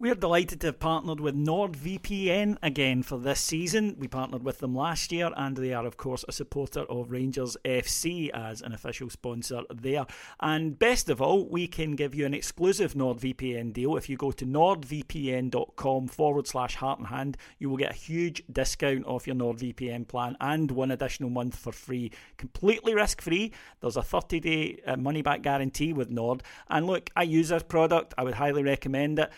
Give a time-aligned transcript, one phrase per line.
[0.00, 3.96] We're delighted to have partnered with NordVPN again for this season.
[3.98, 7.56] We partnered with them last year, and they are, of course, a supporter of Rangers
[7.64, 10.06] FC as an official sponsor there.
[10.38, 13.96] And best of all, we can give you an exclusive NordVPN deal.
[13.96, 18.44] If you go to nordvpn.com forward slash heart and hand, you will get a huge
[18.52, 23.50] discount off your NordVPN plan and one additional month for free, completely risk free.
[23.80, 26.44] There's a 30 day uh, money back guarantee with Nord.
[26.70, 29.32] And look, I use this product, I would highly recommend it.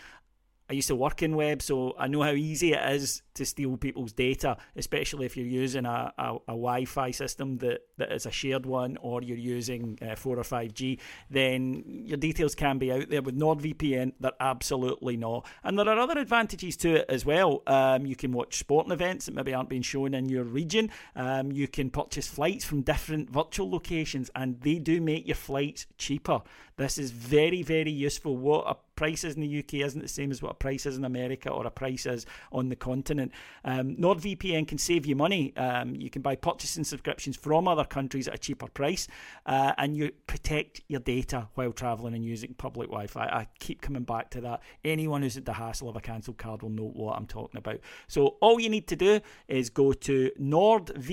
[0.71, 3.75] I used to work in web, so I know how easy it is to steal
[3.75, 8.25] people's data, especially if you're using a, a, a Wi Fi system that, that is
[8.25, 10.97] a shared one or you're using uh, 4 or 5G,
[11.29, 13.21] then your details can be out there.
[13.21, 15.45] With NordVPN, they're absolutely not.
[15.61, 17.63] And there are other advantages to it as well.
[17.67, 20.89] Um, you can watch sporting events that maybe aren't being shown in your region.
[21.17, 25.85] Um, you can purchase flights from different virtual locations, and they do make your flights
[25.97, 26.41] cheaper.
[26.81, 28.35] This is very, very useful.
[28.37, 30.97] What a price is in the UK isn't the same as what a price is
[30.97, 33.31] in America or a price is on the continent.
[33.63, 35.55] Um, NordVPN can save you money.
[35.57, 39.07] Um, you can buy purchasing subscriptions from other countries at a cheaper price,
[39.45, 43.25] uh, and you protect your data while travelling and using public Wi Fi.
[43.25, 44.61] I keep coming back to that.
[44.83, 47.79] Anyone who's at the hassle of a cancelled card will know what I'm talking about.
[48.07, 51.03] So, all you need to do is go to nordvpn.com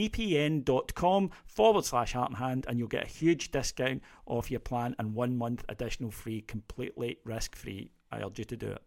[1.46, 5.14] forward slash heart and hand, and you'll get a huge discount off your plan and
[5.14, 7.90] one month additional free, completely risk free.
[8.10, 8.82] I urge you to do it.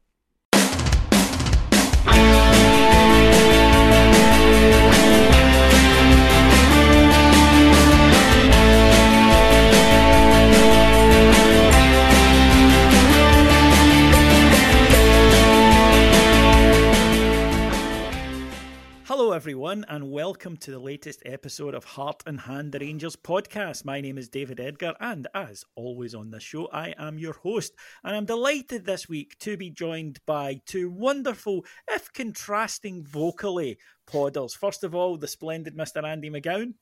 [19.42, 23.84] Everyone, and welcome to the latest episode of Heart and Hand the Rangers podcast.
[23.84, 27.74] My name is David Edgar, and as always on this show, I am your host.
[28.04, 34.56] And I'm delighted this week to be joined by two wonderful, if contrasting vocally, podders.
[34.56, 36.04] First of all, the splendid Mr.
[36.04, 36.76] Andy McGowan.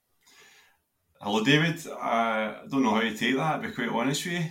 [1.22, 1.82] Hello, David.
[1.88, 4.46] I don't know how you take that, to be quite honest with you.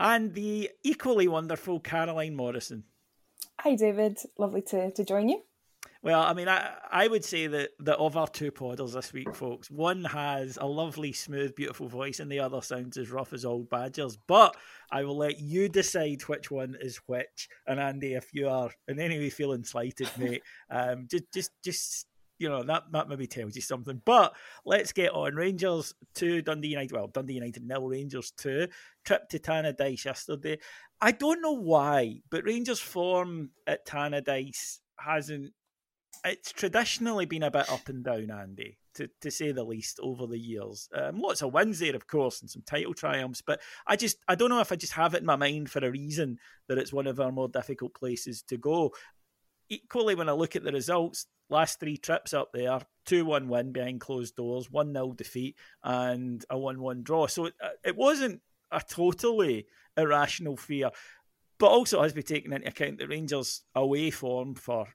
[0.00, 2.84] And the equally wonderful Caroline Morrison.
[3.60, 4.16] Hi, David.
[4.38, 5.42] Lovely to, to join you.
[6.02, 9.32] Well, I mean, I, I would say that, that of our two podders this week,
[9.36, 13.44] folks, one has a lovely, smooth, beautiful voice, and the other sounds as rough as
[13.44, 14.18] old badgers.
[14.26, 14.56] But
[14.90, 17.48] I will let you decide which one is which.
[17.68, 22.06] And Andy, if you are in any way feeling slighted, mate, um, just just just
[22.38, 24.02] you know that that maybe tells you something.
[24.04, 24.34] But
[24.64, 25.36] let's get on.
[25.36, 26.90] Rangers two, Dundee United.
[26.90, 28.66] Well, Dundee United nil, Rangers two.
[29.04, 30.58] Trip to Tannadice yesterday.
[31.00, 35.52] I don't know why, but Rangers form at Tannadice hasn't
[36.24, 40.26] it's traditionally been a bit up and down, Andy, to, to say the least, over
[40.26, 40.88] the years.
[40.94, 44.34] Um, lots of wins there, of course, and some title triumphs, but I just I
[44.34, 46.38] don't know if I just have it in my mind for a reason
[46.68, 48.92] that it's one of our more difficult places to go.
[49.68, 53.72] Equally, when I look at the results, last three trips up there, 2 1 win
[53.72, 57.26] behind closed doors, 1 0 defeat, and a 1 1 draw.
[57.26, 59.66] So it, uh, it wasn't a totally
[59.96, 60.90] irrational fear.
[61.58, 64.88] But also has to be taken into account that Rangers' away form for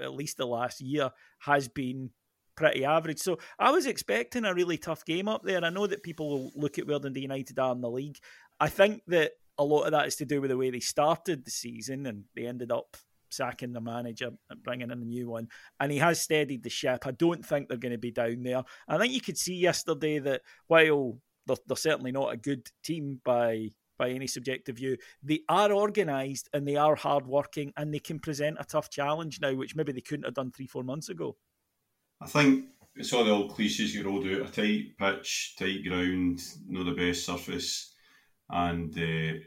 [0.00, 1.10] at least the last year,
[1.40, 2.10] has been
[2.56, 3.18] pretty average.
[3.18, 5.64] So I was expecting a really tough game up there.
[5.64, 8.18] I know that people will look at where Dundee United are in the league.
[8.60, 11.44] I think that a lot of that is to do with the way they started
[11.44, 12.96] the season and they ended up
[13.30, 15.48] sacking the manager and bringing in a new one.
[15.80, 17.06] And he has steadied the ship.
[17.06, 18.62] I don't think they're going to be down there.
[18.88, 23.20] I think you could see yesterday that while they're, they're certainly not a good team
[23.24, 28.18] by by any subjective view, they are organised and they are hardworking and they can
[28.18, 31.36] present a tough challenge now, which maybe they couldn't have done three, four months ago.
[32.20, 36.40] I think it's all the old cliches you rolled out: a tight pitch, tight ground,
[36.68, 37.94] not the best surface,
[38.50, 39.38] and uh,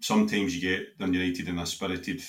[0.00, 2.22] sometimes you get United in a spirited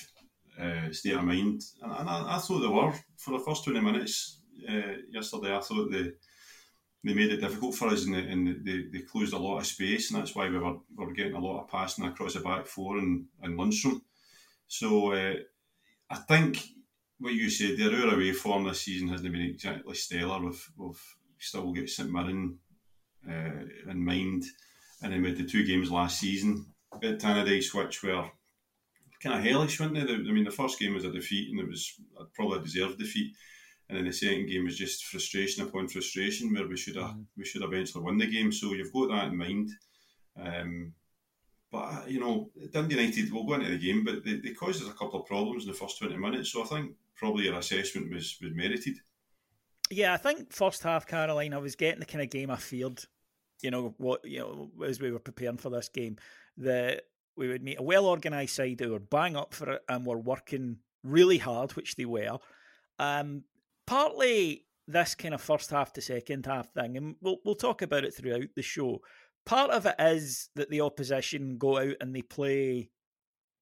[0.59, 1.63] uh, state of mind.
[1.81, 5.55] And, and I, I, thought they were for the first 20 minutes uh, yesterday.
[5.55, 6.11] I thought they
[7.03, 9.65] they made it difficult for us and, they, and they, they closed a lot of
[9.65, 12.41] space, and that's why we were, we were getting a lot of passing across the
[12.41, 14.01] back four and, and Lundstram.
[14.67, 15.35] So uh,
[16.09, 16.63] I think
[17.19, 20.39] what you said, their hour away form this season hasn't been exactly stellar.
[20.39, 21.03] We've, we've
[21.39, 22.57] still got St Mirren
[23.29, 24.43] uh, in mind,
[25.01, 26.67] and then with the two games last season
[27.03, 28.29] at Tannadice, which were
[29.21, 30.01] kind of hellish, weren't they?
[30.01, 31.93] I mean, the first game was a defeat, and it was
[32.33, 33.33] probably a deserved defeat.
[33.91, 37.25] And then the second game was just frustration upon frustration, where we should have mm.
[37.35, 38.49] we should eventually won the game.
[38.49, 39.69] So you've got that in mind.
[40.41, 40.93] Um,
[41.69, 44.89] but you know, Dundee United will go into the game, but they, they caused us
[44.89, 46.53] a couple of problems in the first twenty minutes.
[46.53, 48.95] So I think probably your assessment was was merited.
[49.89, 53.03] Yeah, I think first half, Caroline, I was getting the kind of game I feared.
[53.61, 54.23] You know what?
[54.23, 56.15] You know, as we were preparing for this game,
[56.55, 57.01] that
[57.35, 60.17] we would meet a well organised side who were bang up for it and were
[60.17, 62.37] working really hard, which they were.
[62.99, 63.43] Um,
[63.91, 68.05] partly this kind of first half to second half thing, and we'll we'll talk about
[68.05, 69.01] it throughout the show.
[69.45, 72.89] Part of it is that the opposition go out and they play,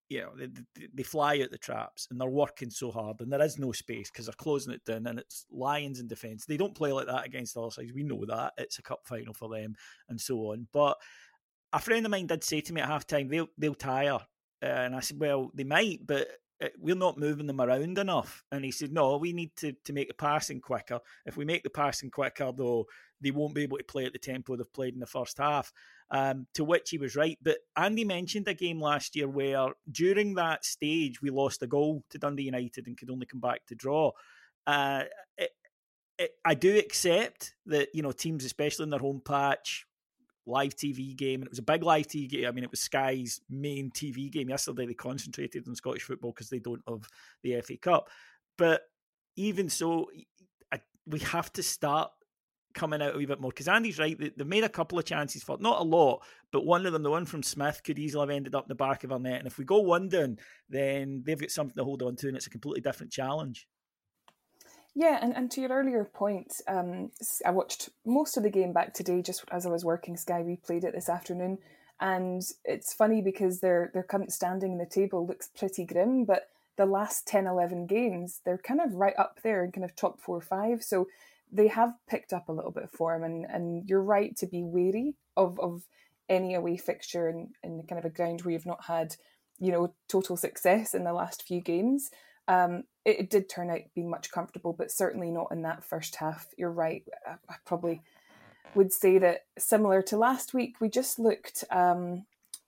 [0.08, 0.50] you know, they,
[0.94, 4.12] they fly out the traps and they're working so hard, and there is no space
[4.12, 6.46] because they're closing it down, and it's lions in defence.
[6.46, 7.92] They don't play like that against the other sides.
[7.92, 9.74] We know that it's a cup final for them,
[10.10, 10.68] and so on.
[10.72, 10.98] But
[11.74, 14.20] a friend of mine did say to me at half time, they'll, they'll tire.
[14.62, 16.28] Uh, and I said, well, they might, but
[16.78, 18.44] we're not moving them around enough.
[18.52, 21.00] And he said, no, we need to, to make the passing quicker.
[21.26, 22.86] If we make the passing quicker, though,
[23.22, 25.72] they won't be able to play at the tempo they've played in the first half.
[26.12, 27.38] Um, to which he was right.
[27.40, 32.04] But Andy mentioned a game last year where during that stage we lost a goal
[32.10, 34.12] to Dundee United and could only come back to draw.
[34.66, 35.04] Uh,
[36.20, 39.86] it, I do accept that you know teams, especially in their home patch,
[40.50, 42.46] live TV game, and it was a big live TV game.
[42.46, 44.86] I mean, it was Sky's main TV game yesterday.
[44.86, 47.08] They concentrated on Scottish football because they don't have
[47.44, 48.10] the FA Cup.
[48.58, 48.82] But
[49.36, 50.08] even so,
[50.74, 52.12] I, we have to start
[52.74, 54.18] coming out a wee bit more because Andy's right.
[54.18, 57.04] They, have made a couple of chances for not a lot, but one of them,
[57.04, 59.40] the one from Smith, could easily have ended up in the back of our net.
[59.40, 60.38] And if we go one down,
[60.70, 63.68] then they've got something to hold on to, and it's a completely different challenge.
[64.96, 67.12] Yeah, and, and to your earlier point, um,
[67.46, 70.18] I watched most of the game back today just as I was working.
[70.18, 71.60] Sky replayed it this afternoon,
[72.02, 76.50] and it's funny because their their current standing in the table looks pretty grim, but
[76.78, 80.20] the last 10, 11 games, they're kind of right up there in kind of top
[80.22, 80.82] four five.
[80.84, 81.08] So
[81.52, 84.64] they have picked up a little bit of form, and, and you're right to be
[84.64, 85.84] wary of, of
[86.30, 89.16] any away fixture in, in kind of a ground where you've not had,
[89.60, 92.12] you know, total success in the last few games.
[92.50, 96.16] Um, it, it, did turn out being much comfortable, but certainly not in that first
[96.16, 96.48] half.
[96.58, 97.04] You're right.
[97.26, 98.02] I, I probably
[98.74, 102.26] would say that similar to last week, we just looked um,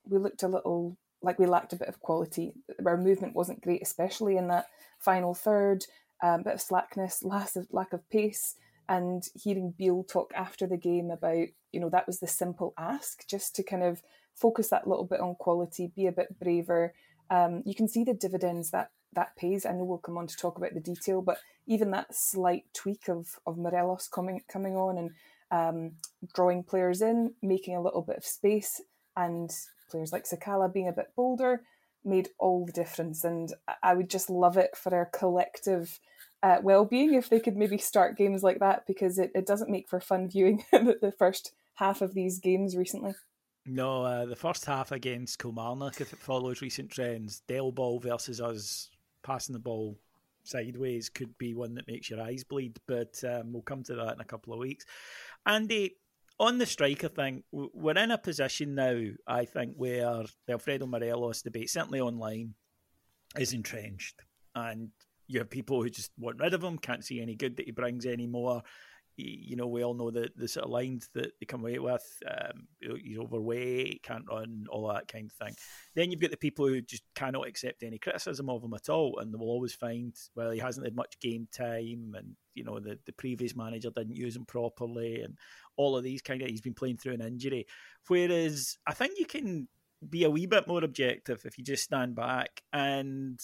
[0.08, 2.54] we looked a little like we lacked a bit of quality.
[2.86, 4.68] Our movement wasn't great, especially in that
[5.00, 5.86] final third.
[6.24, 8.56] Um, bit of slackness, lack of lack of pace,
[8.88, 13.28] and hearing Beale talk after the game about you know that was the simple ask,
[13.28, 14.04] just to kind of
[14.36, 16.94] focus that little bit on quality, be a bit braver.
[17.32, 19.66] Um, you can see the dividends that that pays.
[19.66, 23.10] I know we'll come on to talk about the detail, but even that slight tweak
[23.10, 25.12] of of Morelos coming coming on and
[25.52, 25.92] um,
[26.34, 28.82] drawing players in, making a little bit of space,
[29.16, 29.52] and
[29.90, 31.64] players like Sakala being a bit bolder
[32.04, 33.24] made all the difference.
[33.24, 33.54] And
[33.84, 36.00] I would just love it for our collective
[36.44, 39.88] uh, well-being if they could maybe start games like that because it, it doesn't make
[39.88, 43.14] for fun viewing the first half of these games recently.
[43.66, 48.42] No, uh, the first half against Kilmarnock, if it follows recent trends, Del Ball versus
[48.42, 48.90] us
[49.24, 49.98] passing the ball
[50.44, 54.16] sideways could be one that makes your eyes bleed, but um, we'll come to that
[54.16, 54.86] in a couple of weeks.
[55.46, 55.98] Andy,
[56.40, 61.44] on the striker thing, we're in a position now, I think, where the Alfredo Morelos
[61.44, 62.56] debate, certainly online,
[63.38, 64.22] is entrenched.
[64.56, 64.90] And
[65.28, 67.72] you have people who just want rid of him, can't see any good that he
[67.72, 68.64] brings anymore
[69.18, 72.06] you know, we all know the, the sort of lines that they come away with.
[72.28, 75.56] Um, he's overweight, can't run, all that kind of thing.
[75.96, 79.20] Then you've got the people who just cannot accept any criticism of him at all,
[79.20, 82.80] and they will always find, well, he hasn't had much game time, and you know,
[82.80, 85.38] the, the previous manager didn't use him properly, and
[85.78, 86.50] all of these kind of.
[86.50, 87.66] He's been playing through an injury.
[88.08, 89.68] Whereas I think you can
[90.08, 92.62] be a wee bit more objective if you just stand back.
[92.74, 93.40] And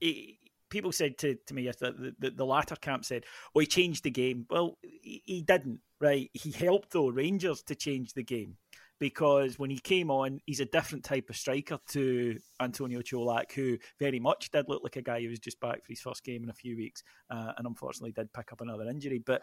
[0.00, 0.36] it,
[0.70, 4.04] people said to, to me yesterday, the, the, the, latter camp said, oh, he changed
[4.04, 4.46] the game.
[4.50, 6.30] Well, he, he didn't, right?
[6.32, 8.56] He helped, though, Rangers to change the game
[8.98, 13.76] because when he came on, he's a different type of striker to Antonio Colak, who
[13.98, 16.44] very much did look like a guy who was just back for his first game
[16.44, 19.22] in a few weeks, uh, and unfortunately did pick up another injury.
[19.24, 19.42] But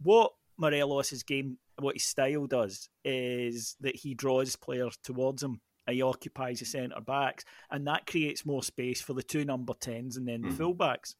[0.00, 5.60] what Morelos' game, what his style does, is that he draws players towards him.
[5.88, 10.16] He occupies the centre backs, and that creates more space for the two number tens
[10.16, 10.56] and then the mm.
[10.56, 11.14] fullbacks.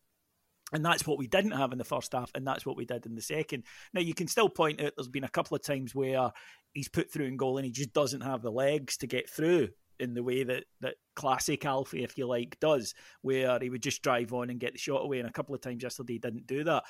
[0.73, 3.05] And that's what we didn't have in the first half, and that's what we did
[3.05, 3.65] in the second.
[3.93, 6.31] Now, you can still point out there's been a couple of times where
[6.73, 9.69] he's put through in goal and he just doesn't have the legs to get through
[9.99, 14.03] in the way that, that classic Alfie, if you like, does, where he would just
[14.03, 15.19] drive on and get the shot away.
[15.19, 16.85] And a couple of times yesterday, he didn't do that.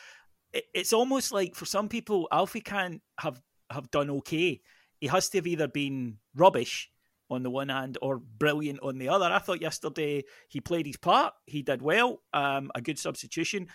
[0.52, 4.60] It, it's almost like for some people, Alfie can't have, have done okay.
[5.00, 6.91] He has to have either been rubbish
[7.32, 9.26] on the one hand or brilliant on the other.
[9.26, 11.34] I thought yesterday he played his part.
[11.46, 13.68] He did well, um, a good substitution.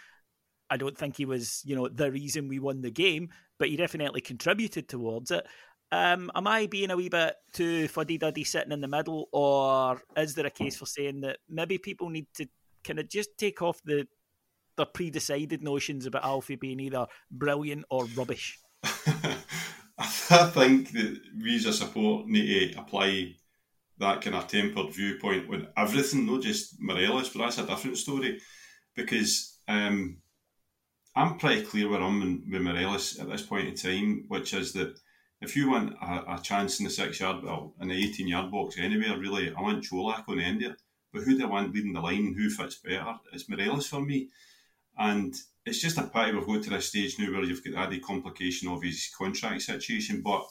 [0.70, 3.78] I don't think he was, you know, the reason we won the game, but he
[3.78, 5.46] definitely contributed towards it.
[5.92, 10.02] Um, am I being a wee bit too fuddy duddy sitting in the middle, or
[10.18, 12.48] is there a case for saying that maybe people need to
[12.84, 14.08] kind of just take off the
[14.76, 18.60] the pre-decided notions about Alfie being either brilliant or rubbish?
[20.30, 23.36] I think that we as a support need to apply
[24.00, 28.40] that kind of tempered viewpoint with everything, not just Morelos, but that's a different story.
[28.96, 30.18] Because um,
[31.16, 35.00] I'm pretty clear where I'm with Morelos at this point in time, which is that
[35.42, 38.52] if you want a, a chance in the six yard, well, in the 18 yard
[38.52, 40.78] box anywhere, really, I want Colak on the end there.
[41.14, 42.36] But who do I want leading the line?
[42.38, 43.16] Who fits better?
[43.34, 44.30] It's Morelos for me.
[44.98, 45.36] And
[45.66, 48.04] it's just a pity we've got to this stage now where you've got the added
[48.04, 50.22] complication of his contract situation.
[50.24, 50.46] But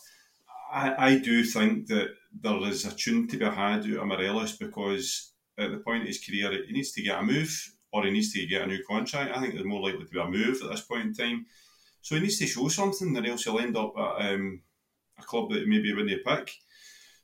[0.72, 2.08] I, I do think that
[2.40, 6.08] there is a tune to be had out of Morelos because at the point of
[6.08, 8.82] his career, he needs to get a move or he needs to get a new
[8.88, 9.36] contract.
[9.36, 11.46] I think there's more likely to be a move at this point in time.
[12.02, 14.60] So he needs to show something, or else he'll end up at um,
[15.18, 16.52] a club that maybe wouldn't pick.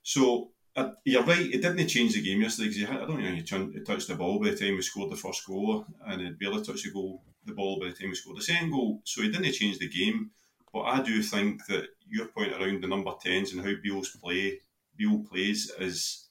[0.02, 3.78] So uh, you're right, it didn't change the game yesterday because I don't think he,
[3.78, 6.64] he touched the ball by the time he scored the first goal and he barely
[6.64, 9.02] touched the goal, the ball by the time he scored the second goal.
[9.04, 10.30] So he didn't change the game.
[10.72, 14.60] But I do think that your point around the number 10s and how Beale's play,
[15.02, 16.28] Beale plays is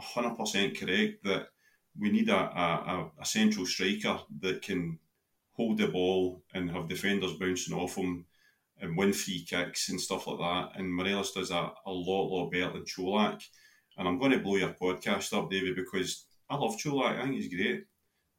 [0.00, 1.48] 100% correct that
[1.98, 4.98] we need a, a, a central striker that can
[5.52, 8.24] hold the ball and have defenders bouncing off him
[8.80, 10.78] and win free kicks and stuff like that.
[10.78, 13.42] And Morelos does that a lot, lot better than Colak.
[13.98, 17.18] And I'm going to blow your podcast up, David, because I love Colak.
[17.18, 17.84] I think he's great.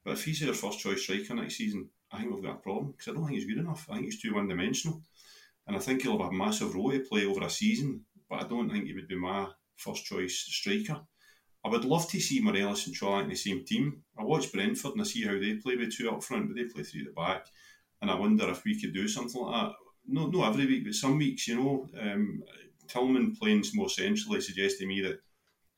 [0.03, 2.91] But if he's our first choice striker next season, I think we've got a problem
[2.91, 3.87] because I don't think he's good enough.
[3.89, 5.01] I think he's too one dimensional.
[5.67, 8.47] And I think he'll have a massive role to play over a season, but I
[8.47, 9.47] don't think he would be my
[9.81, 11.01] first choice striker.
[11.63, 14.03] I would love to see Morelos and Colak in the same team.
[14.17, 16.65] I watch Brentford and I see how they play with two up front, but they
[16.65, 17.45] play three at the back.
[18.01, 19.75] And I wonder if we could do something like that
[20.07, 22.43] no, not every week, but some weeks, you know, um,
[22.87, 25.19] Tillman playing more centrally suggests to me that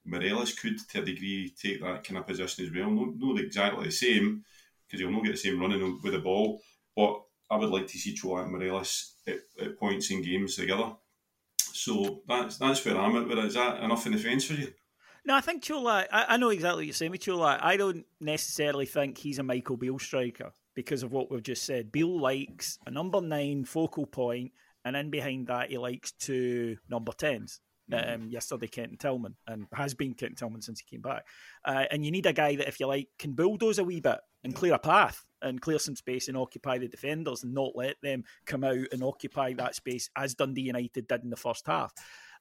[0.06, 2.90] Morelos could, to a degree, take that kind of position as well.
[2.90, 4.44] Not, not exactly the same,
[4.86, 6.62] because he'll not get the same running with the ball,
[6.96, 10.94] but I would like to see Colak and Morelos at, at, points in games together.
[11.74, 13.46] So that's that's where I'm at with it.
[13.46, 14.72] Is that enough in the fence for you?
[15.26, 17.60] No, I think Colak, I, I know exactly what you're saying with Colak.
[17.62, 21.92] I don't necessarily think he's a Michael Beale striker because of what we've just said.
[21.92, 24.52] Beale likes a number nine focal point,
[24.84, 27.60] and in behind that, he likes two number 10s.
[27.92, 28.14] Mm-hmm.
[28.14, 31.26] Um, yesterday, Kent and Tillman, and has been Kent and Tillman since he came back.
[31.66, 34.20] Uh, and you need a guy that, if you like, can bulldoze a wee bit
[34.44, 37.96] and clear a path and clear some space and occupy the defenders and not let
[38.02, 41.94] them come out and occupy that space as Dundee United did in the first half.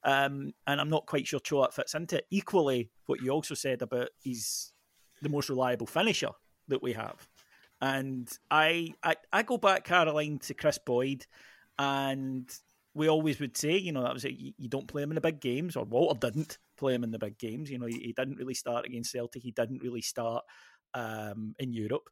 [0.03, 2.27] Um, and I'm not quite sure Colak fits into it.
[2.29, 4.73] Equally, what you also said about he's
[5.21, 6.31] the most reliable finisher
[6.67, 7.27] that we have.
[7.81, 11.25] And I, I, I go back, Caroline, to Kris Boyd,
[11.77, 12.49] and
[12.93, 14.35] we always would say, you know, that was it.
[14.37, 17.19] You don't play him in the big games, or Walter didn't play him in the
[17.19, 17.69] big games.
[17.69, 19.43] You know, he, he didn't really start against Celtic.
[19.43, 20.45] He didn't really start
[20.93, 22.09] um, in Europe.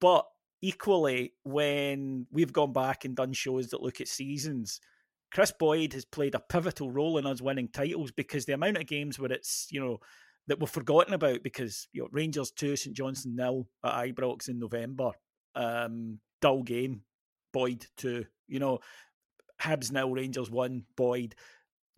[0.00, 0.26] But
[0.62, 4.80] equally, when we've gone back and done shows that look at seasons,
[5.32, 8.86] Kris Boyd has played a pivotal role in us winning titles because the amount of
[8.86, 9.98] games where it's, you know,
[10.48, 14.58] that we've forgotten about because you know Rangers two, St Johnstone nil at Ibrox in
[14.58, 15.12] November.
[15.54, 17.02] Um, dull game,
[17.52, 18.24] Boyd two.
[18.48, 18.80] You know,
[19.60, 21.34] Hibs nil, Rangers one, Boyd.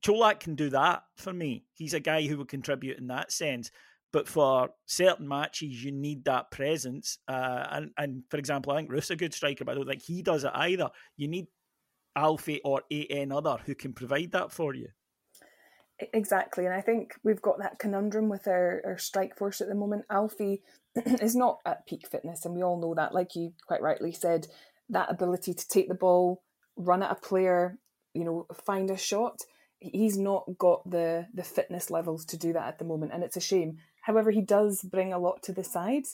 [0.05, 1.65] Colak can do that for me.
[1.75, 3.71] He's a guy who would contribute in that sense.
[4.13, 7.19] But for certain matches, you need that presence.
[7.29, 10.03] Uh, and, and for example, I think Roofe's a good striker, but I don't think
[10.03, 10.91] he does it either.
[11.17, 11.47] You need
[12.17, 14.89] Alfie or a another who can provide that for you
[16.15, 19.75] Exactly, and I think we've got that conundrum with our, our strike force at the
[19.75, 20.07] moment.
[20.11, 20.63] Alfie
[21.21, 23.15] is not at peak fitness, and we all know that.
[23.15, 24.47] Like you quite rightly said,
[24.89, 26.43] that ability to take the ball,
[26.77, 27.79] run at a player,
[28.15, 29.41] you know, find a shot.
[29.79, 33.37] He's not got the the fitness levels to do that at the moment, and it's
[33.37, 33.77] a shame.
[34.11, 36.07] However, he does bring a lot to the side,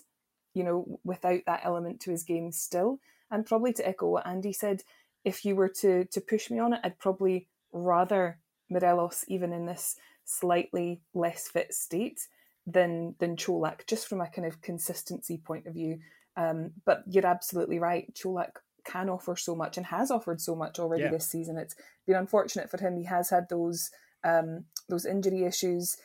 [0.53, 3.01] you know, without that element to his game still.
[3.31, 4.83] And probably to echo what Andy said,
[5.25, 8.39] if you were to to push me on it, I'd probably rather
[8.69, 12.29] Morelos even in this slightly less fit state
[12.67, 16.01] than than Colak, just from a kind of consistency point of view.
[16.37, 18.15] Um, but you're absolutely right.
[18.15, 21.11] Colak can offer so much and has offered so much already yeah.
[21.11, 21.57] this season.
[21.57, 21.77] It's
[22.07, 22.99] been unfortunate for him.
[22.99, 23.91] He has had those
[24.23, 25.97] um, those injury issues.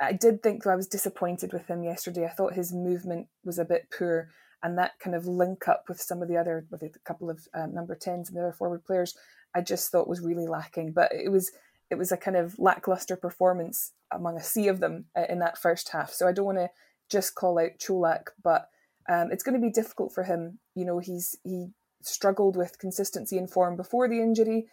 [0.00, 2.24] I did think though I was disappointed with him yesterday.
[2.24, 4.28] I thought his movement was a bit poor,
[4.62, 7.46] and that kind of link up with some of the other with a couple of
[7.54, 9.16] um, number tens and the other forward players,
[9.54, 10.92] I just thought was really lacking.
[10.92, 11.52] But it was
[11.90, 15.58] it was a kind of lackluster performance among a sea of them uh, in that
[15.58, 16.12] first half.
[16.12, 16.70] So I don't want to
[17.10, 18.68] just call out Colak, but
[19.08, 20.58] um, it's going to be difficult for him.
[20.74, 21.68] You know, he's he
[22.02, 24.66] struggled with consistency and form before the injury.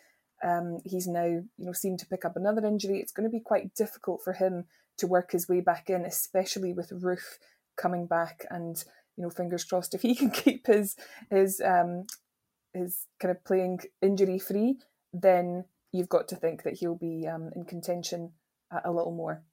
[0.43, 2.99] Um, he's now, you know, seemed to pick up another injury.
[2.99, 4.65] It's going to be quite difficult for him
[5.01, 7.37] to work his way back in, especially with Roofe
[7.77, 8.45] coming back.
[8.49, 8.83] And
[9.17, 10.95] you know, fingers crossed if he can keep his
[11.29, 12.05] his um,
[12.73, 14.77] his kind of playing injury free,
[15.13, 18.31] then you've got to think that he'll be um, in contention
[18.71, 19.43] a, a little more.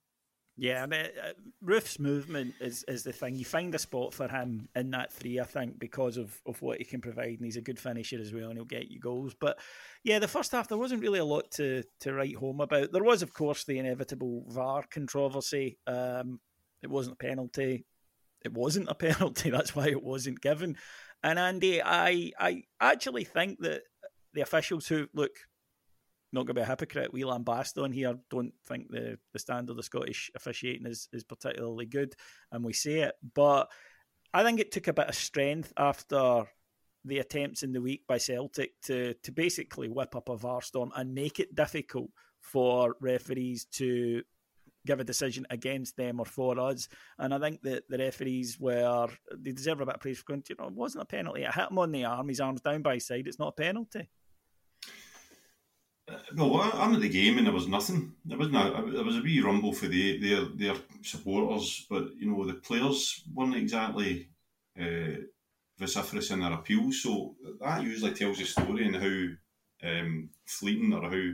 [0.61, 3.37] Yeah, I mean, uh, Roofe's movement is, is the thing.
[3.37, 6.79] You find a spot for him in that three, I think, because of, of what
[6.79, 9.37] he can provide, and he's a good finisher as well, and he'll get you goals.
[9.39, 9.61] But
[10.03, 12.91] yeah, the first half there wasn't really a lot to to write home about.
[12.91, 15.79] There was, of course, the inevitable VAR controversy.
[15.87, 16.41] Um,
[16.83, 17.87] it wasn't a penalty.
[18.45, 19.51] It wasn't a penalty.
[19.51, 20.77] That's why it wasn't given.
[21.23, 23.83] And Andy, I I actually think that
[24.35, 25.37] the officials who look
[26.33, 27.13] not going to be a hypocrite.
[27.13, 28.15] We lambast on here.
[28.31, 32.15] Don't think the, the standard of Scottish officiating is, is particularly good,
[32.53, 33.15] and we say it.
[33.35, 33.71] But
[34.33, 36.45] I think it took a bit of strength after
[37.05, 40.93] the attempts in the week by Celtic to to basically whip up a VAR storm
[40.95, 44.23] and make it difficult for referees to
[44.87, 46.89] give a decision against them or for us.
[47.19, 50.45] And I think that the referees were they deserve a bit of praise for going,
[50.49, 51.47] you know, it wasn't a penalty.
[51.47, 53.63] I hit him on the arm, his arm's down by his side, it's not a
[53.63, 54.09] penalty.
[56.35, 58.15] Well, I'm at the game and there was nothing.
[58.25, 58.57] There wasn't.
[58.57, 62.55] A, there was a wee rumble for the their their supporters, but you know the
[62.55, 64.29] players weren't exactly
[64.81, 65.17] uh,
[65.79, 67.03] vociferous in their appeals.
[67.03, 71.33] So that usually tells a story and how um, fleeting or how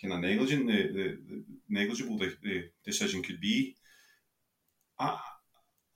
[0.00, 3.76] kind of negligent the, the, the negligible the, the, decision could be.
[4.98, 5.18] I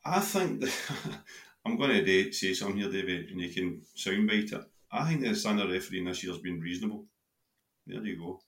[0.05, 0.75] I think that
[1.65, 4.65] I'm going to say something here, David, and you can soundbite it.
[4.91, 7.07] I think the standard referee this year has been reasonable.
[7.87, 8.41] There you go.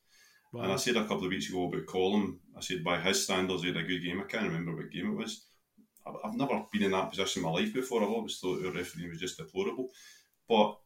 [0.53, 0.63] Wow.
[0.63, 3.63] And I said a couple of weeks ago about Collum, I said by his standards,
[3.63, 4.21] he had a good game.
[4.21, 5.47] I can't remember what game it was.
[6.07, 8.03] I've never been in that position in my life before.
[8.03, 9.89] I've always thought the referee was just deplorable.
[10.49, 10.77] But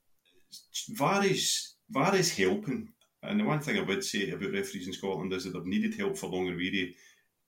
[0.91, 2.89] VAR is, VAR is helping.
[3.23, 5.95] And the one thing I would say about referees in Scotland is that they've needed
[5.99, 6.97] help for long and weary,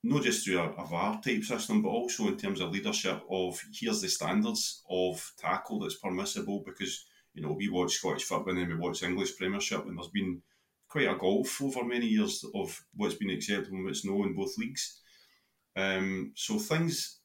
[0.03, 3.63] not just through a, a VAR type system, but also in terms of leadership of
[3.73, 8.59] here's the standards of tackle that's permissible because, you know, we watch Scottish football and
[8.59, 10.43] then we watch English Premiership and there's been
[10.91, 14.59] quite a gulf over many years of what's been acceptable and what's no in both
[14.59, 15.01] leagues.
[15.77, 17.21] Um, so things,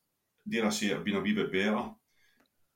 [0.48, 1.90] dare I say, have been a wee bit better.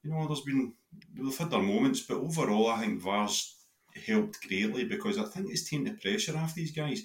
[0.04, 0.74] You know, there's been
[1.14, 3.56] they've had their moments, but overall, I think VAR's
[4.06, 7.04] helped greatly because I think it's taken the pressure off these guys.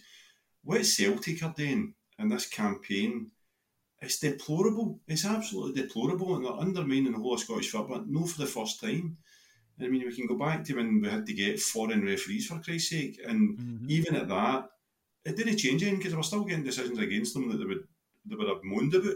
[0.62, 3.31] What Celtic are doing in this campaign,
[4.01, 5.01] it's deplorable.
[5.07, 8.05] It's absolutely deplorable, and they're undermining the whole of Scottish football.
[8.07, 9.18] No, for the first time.
[9.81, 12.61] I mean, we can go back to when we had to get foreign referees for
[12.61, 13.91] Christ's sake, and mm-hmm.
[13.91, 14.69] even at that,
[15.25, 17.87] it didn't change anything because they were still getting decisions against them that they would
[18.27, 19.15] they would have moaned about.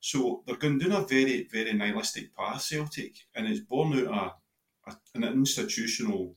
[0.00, 4.38] So they're going down a very very nihilistic path, Celtic, and it's born out
[4.86, 6.36] a, a, an institutional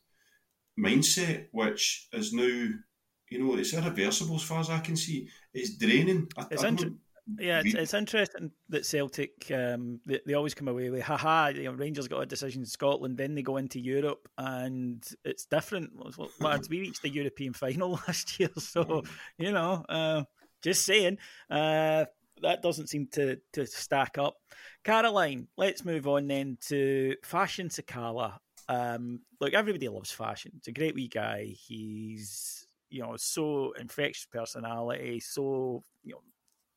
[0.79, 5.27] mindset which is now, you know, it's irreversible as far as I can see.
[5.53, 6.29] It's draining.
[6.37, 6.93] I, it's, inter-
[7.39, 11.47] yeah, it's, it's interesting that Celtic um, they, they always come away with haha.
[11.47, 15.45] You know, Rangers got a decision in Scotland, then they go into Europe, and it's
[15.45, 15.91] different.
[16.39, 19.07] Lads, we reached the European final last year, so mm.
[19.37, 20.23] you know, uh,
[20.61, 21.17] just saying.
[21.49, 22.05] Uh,
[22.43, 24.35] that doesn't seem to, to stack up.
[24.83, 28.37] Caroline, let's move on then to Fashion Sakala.
[28.69, 30.51] Um, look, everybody loves Fashion.
[30.57, 31.45] It's a great wee guy.
[31.45, 36.21] He's you know so infectious personality, so you know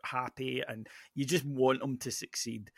[0.04, 2.70] happy and you just want him to succeed.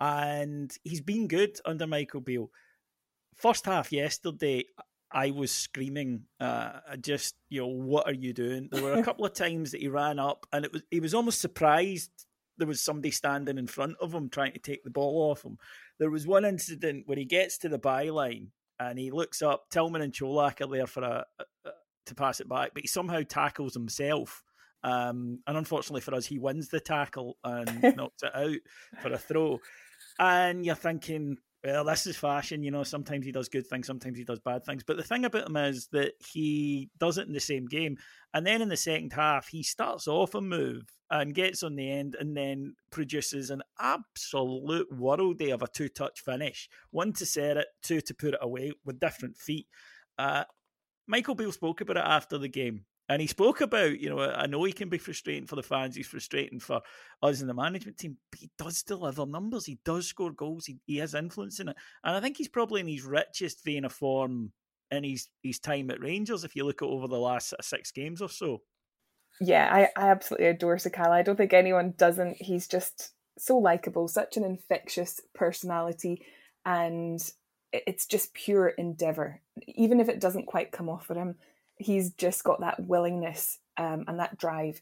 [0.00, 2.50] And he's been good under Michael Beale.
[3.34, 4.64] First half yesterday,
[5.10, 8.68] I was screaming, uh, just you know, what are you doing?
[8.70, 11.14] There were a couple of times that he ran up, and it was he was
[11.14, 12.10] almost surprised
[12.58, 15.58] there was somebody standing in front of him trying to take the ball off him.
[15.98, 18.48] There was one incident where he gets to the byline
[18.78, 19.68] and he looks up.
[19.70, 21.70] Tillman and Čolak are there for a, a,
[22.06, 24.42] to pass it back, but he somehow tackles himself.
[24.86, 29.18] Um, and unfortunately for us, he wins the tackle and knocks it out for a
[29.18, 29.58] throw.
[30.20, 32.62] And you're thinking, well, this is fashion.
[32.62, 34.84] You know, sometimes he does good things, sometimes he does bad things.
[34.84, 37.96] But the thing about him is that he does it in the same game.
[38.32, 41.90] And then in the second half, he starts off a move and gets on the
[41.90, 46.68] end and then produces an absolute worldie of a two touch finish.
[46.90, 49.66] One to set it, two to put it away with different feet.
[50.16, 50.44] Uh,
[51.08, 52.84] Michael Beale spoke about it after the game.
[53.08, 55.94] And he spoke about, you know, I know he can be frustrating for the fans,
[55.94, 56.80] he's frustrating for
[57.22, 59.64] us in the management team, but he does deliver numbers.
[59.64, 60.66] He does score goals.
[60.66, 61.76] He, he has influence in it.
[62.02, 64.52] And I think he's probably in his richest vein of form
[64.90, 68.20] in his, his time at Rangers, if you look at over the last six games
[68.20, 68.62] or so.
[69.40, 71.10] Yeah, I, I absolutely adore Sakala.
[71.10, 72.36] I don't think anyone doesn't.
[72.40, 76.24] He's just so likable, such an infectious personality,
[76.64, 77.20] and
[77.72, 79.42] it's just pure endeavour.
[79.66, 81.36] Even if it doesn't quite come off for him,
[81.76, 84.80] he's just got that willingness um, and that drive.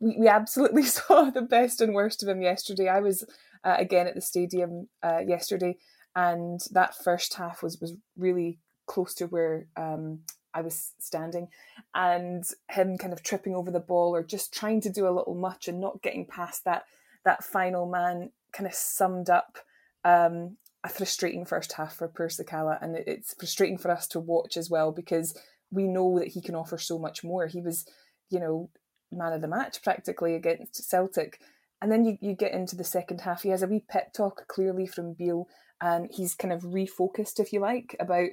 [0.00, 2.88] We, we absolutely saw the best and worst of him yesterday.
[2.88, 3.24] I was
[3.64, 5.76] uh, again at the stadium uh, yesterday,
[6.14, 10.20] and that first half was was really close to where um,
[10.52, 11.48] I was standing,
[11.94, 15.34] and him kind of tripping over the ball or just trying to do a little
[15.34, 16.84] much and not getting past that
[17.24, 19.58] that final man kind of summed up
[20.04, 24.68] um, a frustrating first half for Persicala, and it's frustrating for us to watch as
[24.68, 25.36] well because
[25.74, 27.46] we know that he can offer so much more.
[27.46, 27.84] He was,
[28.30, 28.70] you know,
[29.10, 31.40] man of the match practically against Celtic.
[31.82, 33.42] And then you, you get into the second half.
[33.42, 35.48] He has a wee pep talk clearly from Beale,
[35.80, 38.28] and he's kind of refocused, if you like, about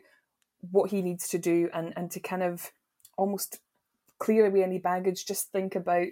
[0.62, 2.72] what he needs to do and, and to kind of
[3.18, 3.60] almost
[4.20, 5.26] clear away any baggage.
[5.26, 6.08] Just think about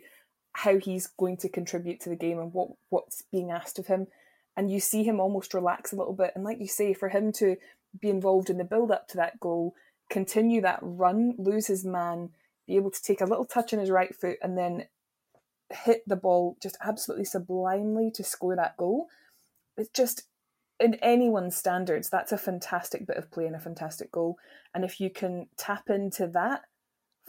[0.54, 4.08] how he's going to contribute to the game and what, what's being asked of him.
[4.58, 6.32] And you see him almost relax a little bit.
[6.36, 7.56] And like you say, for him to
[8.02, 9.76] be involved in the build up to that goal
[10.10, 12.30] continue that run, lose his man,
[12.68, 14.86] be able to take a little touch in his right foot, and then
[15.72, 19.08] hit the ball just absolutely sublimely to score that goal.
[19.78, 20.24] It's just
[20.80, 24.38] in anyone's standards, that's a fantastic bit of play and a fantastic goal.
[24.74, 26.62] And if you can tap into that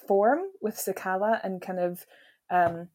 [0.06, 2.06] form with Sakala and kind of
[2.48, 2.88] um,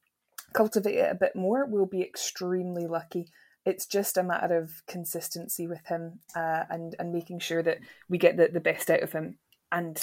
[0.53, 3.27] cultivate it a bit more, we'll be extremely lucky.
[3.65, 8.17] It's just a matter of consistency with him uh, and and making sure that we
[8.17, 9.39] get the, the best out of him
[9.75, 10.01] and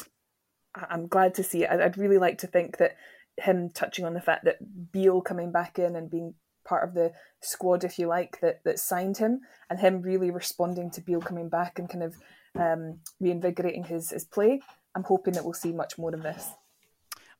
[0.74, 1.70] I'm glad to see it.
[1.70, 2.96] I'd really like to think that
[3.38, 7.12] him touching on the fact that Beale coming back in and being part of the
[7.40, 11.48] squad, if you like, that that signed him, and him really responding to Beale coming
[11.48, 12.16] back and kind of
[12.54, 14.60] um, reinvigorating his his play.
[14.94, 16.50] I'm hoping that we'll see much more of this.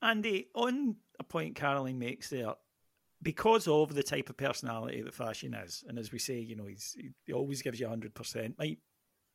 [0.00, 2.54] Andy, on a point Caroline makes there,
[3.20, 6.66] because of the type of personality that Fashion is, and as we say, you know,
[6.66, 8.58] he's he always gives you hundred percent.
[8.58, 8.78] Might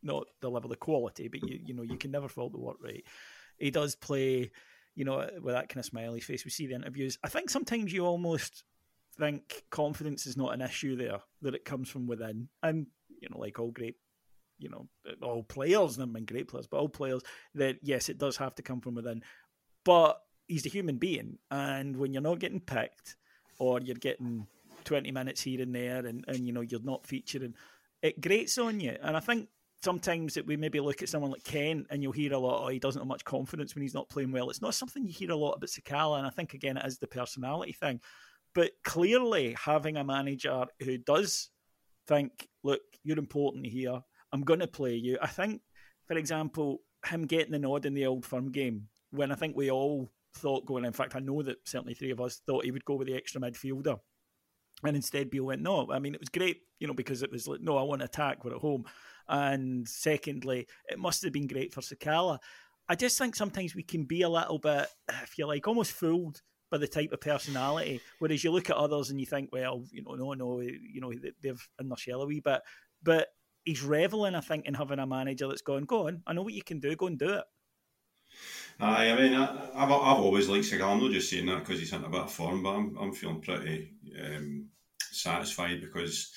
[0.03, 3.05] not the quality, but you you know you can never fault the work rate.
[3.57, 4.51] He does play,
[4.95, 6.45] you know, with that kind of smiley face.
[6.45, 7.17] We see the interviews.
[7.23, 8.63] I think sometimes you almost
[9.17, 12.49] think confidence is not an issue there; that it comes from within.
[12.63, 12.87] And
[13.21, 13.95] you know, like all great,
[14.59, 14.87] you know,
[15.21, 17.21] all players, I mean great players, but all players,
[17.55, 19.23] that yes, it does have to come from within.
[19.83, 23.15] But he's a human being, and when you're not getting picked,
[23.59, 24.47] or you're getting
[24.87, 27.53] 20 minutes here and there and, and you know you're not featuring
[28.01, 29.49] it grates on you and i think
[29.87, 32.67] sometimes that we maybe look at someone like Kent and you'll hear a lot, oh,
[32.67, 34.49] he doesn't have much confidence when he's not playing well.
[34.49, 36.97] It's not something you hear a lot about Sakala, and I think again it is
[36.97, 38.01] the personality thing.
[38.53, 41.51] But clearly, having a manager who does
[42.05, 44.01] think, look, you're important here,
[44.33, 45.19] I'm going to play you.
[45.21, 45.61] I think,
[46.05, 49.71] for example, him getting the nod in the old firm game when I think we
[49.71, 50.83] all thought going.
[50.83, 53.15] In fact, I know that certainly three of us thought he would go with the
[53.15, 53.99] extra midfielder.
[54.83, 55.89] And instead, Beale went, no.
[55.89, 58.05] I mean, it was great, you know, because it was like, no, I want to
[58.05, 58.83] attack, we're at home.
[59.29, 62.39] And secondly, it must have been great for Sakala.
[62.89, 64.87] I just think sometimes we can be a little bit,
[65.23, 68.01] if you like, almost fooled by the type of personality.
[68.19, 71.11] Whereas you look at others and you think, well, you know, no, no, you know,
[71.41, 72.61] they've in their shell a wee bit.
[73.03, 73.27] But
[73.65, 76.53] he's reveling, I think, in having a manager that's going, go on, I know what
[76.53, 77.43] you can do, go and do it.
[78.79, 80.93] Aye, I mean, I, have I've always liked Sakala.
[80.93, 83.13] I'm not just saying that because he's in a bit of form, but I'm, I'm
[83.13, 83.91] feeling pretty
[84.23, 84.67] um,
[84.99, 86.31] satisfied because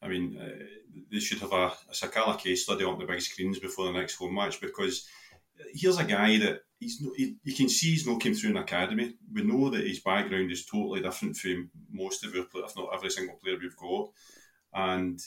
[0.00, 0.64] I mean, uh,
[1.10, 4.16] they should have a, a Sakala case study on the big screens before the next
[4.16, 5.08] home match because
[5.74, 8.58] here's a guy that he's no, he, you can see he's not came through an
[8.58, 9.14] academy.
[9.32, 12.94] We know that his background is totally different from most of our players, if not
[12.94, 14.10] every single player we've got.
[14.74, 15.20] And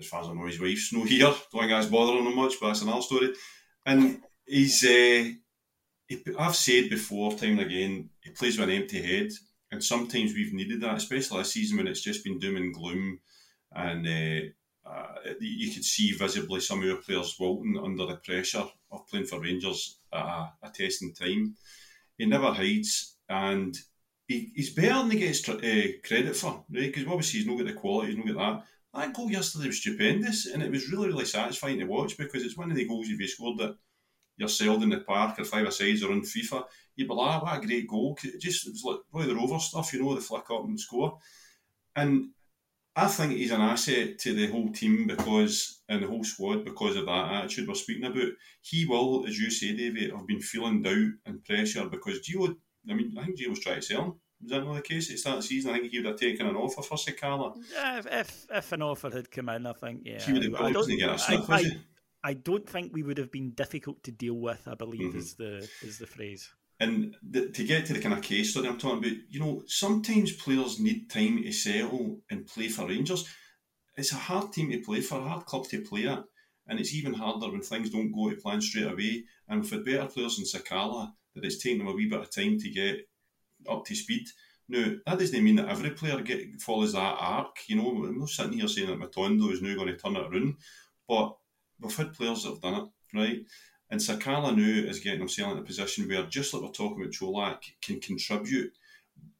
[0.00, 1.20] as far as I know, his wife's no here.
[1.24, 3.34] Don't think that's bothering him much, but that's another story.
[3.84, 5.30] And he's uh,
[6.38, 9.30] I've said before, time and again, he plays with an empty head,
[9.72, 13.20] and sometimes we've needed that, especially a season when it's just been doom and gloom,
[13.76, 18.64] and uh, uh, you could see visibly some of our players wilting under the pressure
[18.90, 21.54] of playing for Rangers at a, a testing time.
[22.16, 23.76] He never hides, and
[24.26, 25.60] he, he's better than he gets uh,
[26.04, 26.92] credit for, right?
[26.92, 28.64] Because obviously he's not got the quality, he's not got that.
[28.94, 32.56] That goal yesterday was stupendous, and it was really, really satisfying to watch because it's
[32.56, 33.76] one of the goals you've scored that
[34.38, 36.64] you're sailed in the park or five sides or on FIFA.
[36.94, 38.18] You'd be like, ah, what a great goal.
[38.22, 40.80] It just it was like Roy the Rover stuff, you know, the flick up and
[40.80, 41.18] score.
[41.94, 42.30] And
[42.98, 46.96] I think he's an asset to the whole team because and the whole squad because
[46.96, 48.32] of that attitude we're speaking about.
[48.62, 52.56] He will, as you say, David, have been feeling doubt and pressure because Gio.
[52.88, 54.14] I mean, I think Gio was trying to sell him.
[54.42, 55.70] Was that not the case at the start of the season?
[55.70, 57.56] I think he would have taken an offer for Sakala.
[57.72, 60.20] Yeah, if, if, an offer had come in, I think yeah.
[60.20, 61.64] He would have got, to get a sniff, I, I,
[62.22, 64.62] I, don't think we would have been difficult to deal with.
[64.66, 65.18] I believe mm-hmm.
[65.18, 66.50] is the is the phrase.
[66.78, 70.32] And to get to the kind of case study I'm talking about, you know, sometimes
[70.32, 73.26] players need time to settle and play for Rangers.
[73.96, 76.22] It's a hard team to play for, a hard club to play at,
[76.68, 79.24] and it's even harder when things don't go to plan straight away.
[79.48, 82.58] And we've better players in Sakala that it's taken them a wee bit of time
[82.58, 83.08] to get
[83.70, 84.26] up to speed.
[84.68, 87.56] Now, that doesn't mean that every player get follows that arc.
[87.68, 90.26] You know, I'm not sitting here saying that Matondo is now going to turn it
[90.26, 90.56] around,
[91.08, 91.36] but
[91.80, 93.38] we've had players that have done it, right?
[93.90, 97.12] And Sakala now is getting himself in a position where, just like we're talking about
[97.12, 98.72] Čolak, can contribute.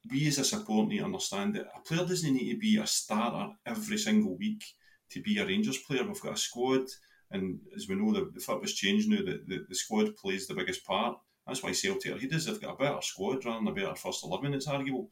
[0.08, 2.86] We as a support need to understand that a player doesn't need to be a
[2.86, 4.62] starter every single week
[5.10, 6.04] to be a Rangers player.
[6.04, 6.86] We've got a squad,
[7.32, 10.54] and as we know, the, the football's changed now, the, the, the squad plays the
[10.54, 11.18] biggest part.
[11.46, 12.46] That's why Celtic are he does.
[12.46, 15.10] They've got a better squad rather than a better first 11, it's arguable.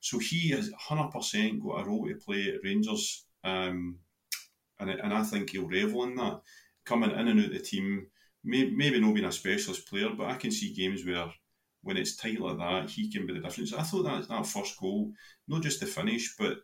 [0.00, 3.98] So he has 100% got a role to play at Rangers, um,
[4.78, 6.40] and, and I think he'll revel in that.
[6.86, 8.06] Coming in and out the team,
[8.44, 11.32] maybe, not being a specialist player, but I can see games where
[11.82, 13.72] when it's tight like that, he can be the difference.
[13.72, 15.12] I thought that that first goal,
[15.48, 16.58] not just the finish, but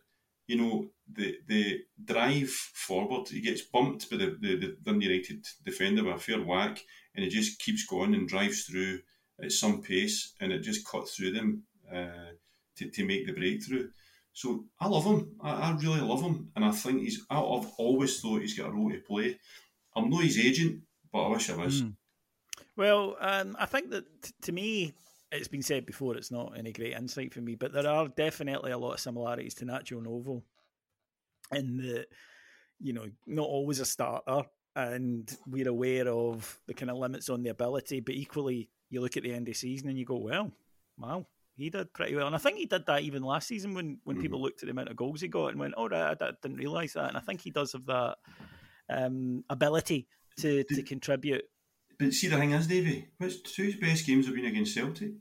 [0.47, 3.27] you know the the drive forward.
[3.29, 6.83] He gets bumped by the the, the Dundee United defender with a fair whack,
[7.15, 8.99] and he just keeps going and drives through
[9.41, 12.33] at some pace, and it just cut through them uh,
[12.77, 13.89] to to make the breakthrough.
[14.33, 15.35] So I love him.
[15.41, 17.25] I, I really love him, and I think he's.
[17.29, 19.39] I've always thought he's got a role to play.
[19.95, 20.83] I'm not his agent,
[21.17, 21.81] but I wish I was.
[21.81, 21.93] Mm.
[22.75, 24.93] Well, um, I think that t- to me,
[25.31, 28.71] it's been said before, it's not any great insight for me, but there are definitely
[28.71, 30.43] a lot of similarities to Nacho Novo
[31.51, 32.05] in that,
[32.79, 34.43] you know, not always a starter,
[34.75, 39.17] and we're aware of the kind of limits on the ability, but equally, you look
[39.17, 40.51] at the end of the season and you go, well,
[40.97, 41.25] wow,
[41.55, 42.27] he did pretty well.
[42.27, 44.67] And I think he did that even last season when, when mm people looked at
[44.67, 47.09] the amount of goals he got and went, oh, I, I didn't realise that.
[47.09, 48.17] And I think he does have that
[48.89, 50.07] um, ability
[50.39, 51.43] to, to contribute.
[51.99, 55.11] But see, the thing is, Davey, which two best games have been against Celtic?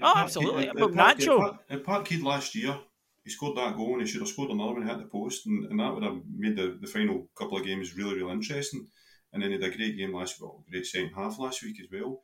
[0.00, 0.68] Oh, absolutely.
[0.68, 1.58] At, at, Park, Nacho.
[1.68, 2.78] At, Parkhead last year,
[3.24, 5.46] he scored that goal and he should have scored another one, he hit the post,
[5.46, 8.88] and, and that would have made the, the final couple of games really, really interesting.
[9.32, 11.76] And then he had a great game last week, well, great second half last week
[11.80, 12.22] as well.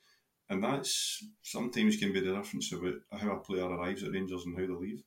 [0.50, 4.58] And that's sometimes can be the difference about how a player arrives at Rangers and
[4.58, 5.02] how they leave.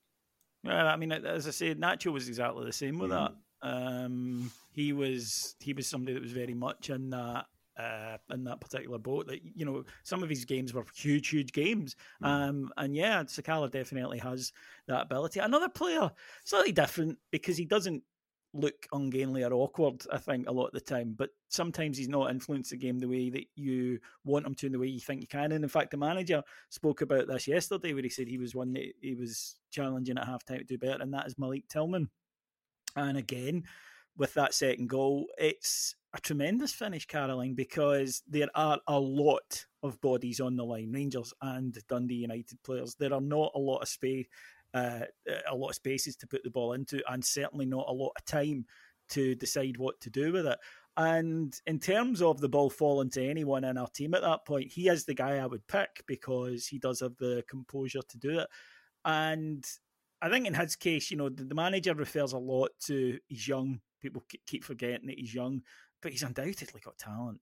[0.64, 3.16] Yeah, I mean, as I said, Nacho was exactly the same with mm.
[3.16, 3.32] that.
[3.62, 7.46] Um, he was he was somebody that was very much in that
[7.78, 9.28] uh, in that particular boat.
[9.28, 11.96] That you know, some of his games were huge, huge games.
[12.24, 12.28] Mm.
[12.28, 14.52] Um, and yeah, Sakala definitely has
[14.88, 15.40] that ability.
[15.40, 16.12] Another player,
[16.44, 18.04] slightly different because he doesn't
[18.54, 20.04] look ungainly or awkward.
[20.12, 23.08] I think a lot of the time, but sometimes he's not influenced the game the
[23.08, 25.52] way that you want him to, in the way you think you can.
[25.52, 28.74] And in fact, the manager spoke about this yesterday, where he said he was one
[28.74, 32.10] that he was challenging at halftime to do better, and that is Malik Tillman.
[32.96, 33.64] And again,
[34.18, 40.00] with that second goal, it's a tremendous finish, Caroline, because there are a lot of
[40.02, 42.96] bodies on the line, Rangers and Dundee United players.
[42.96, 44.28] There are not a lot of space,
[44.74, 45.02] uh,
[45.50, 48.26] a lot of spaces to put the ball into, and certainly not a lot of
[48.26, 48.66] time
[49.10, 50.60] to decide what to do with it.
[50.98, 54.72] And in terms of the ball falling to anyone in our team at that point,
[54.72, 58.40] he is the guy I would pick because he does have the composure to do
[58.40, 58.48] it.
[59.06, 59.66] And
[60.22, 63.48] I think in his case, you know, the, the manager refers a lot to he's
[63.48, 63.82] young.
[64.02, 65.62] People keep forgetting that he's young,
[66.02, 67.40] but he's undoubtedly got talent.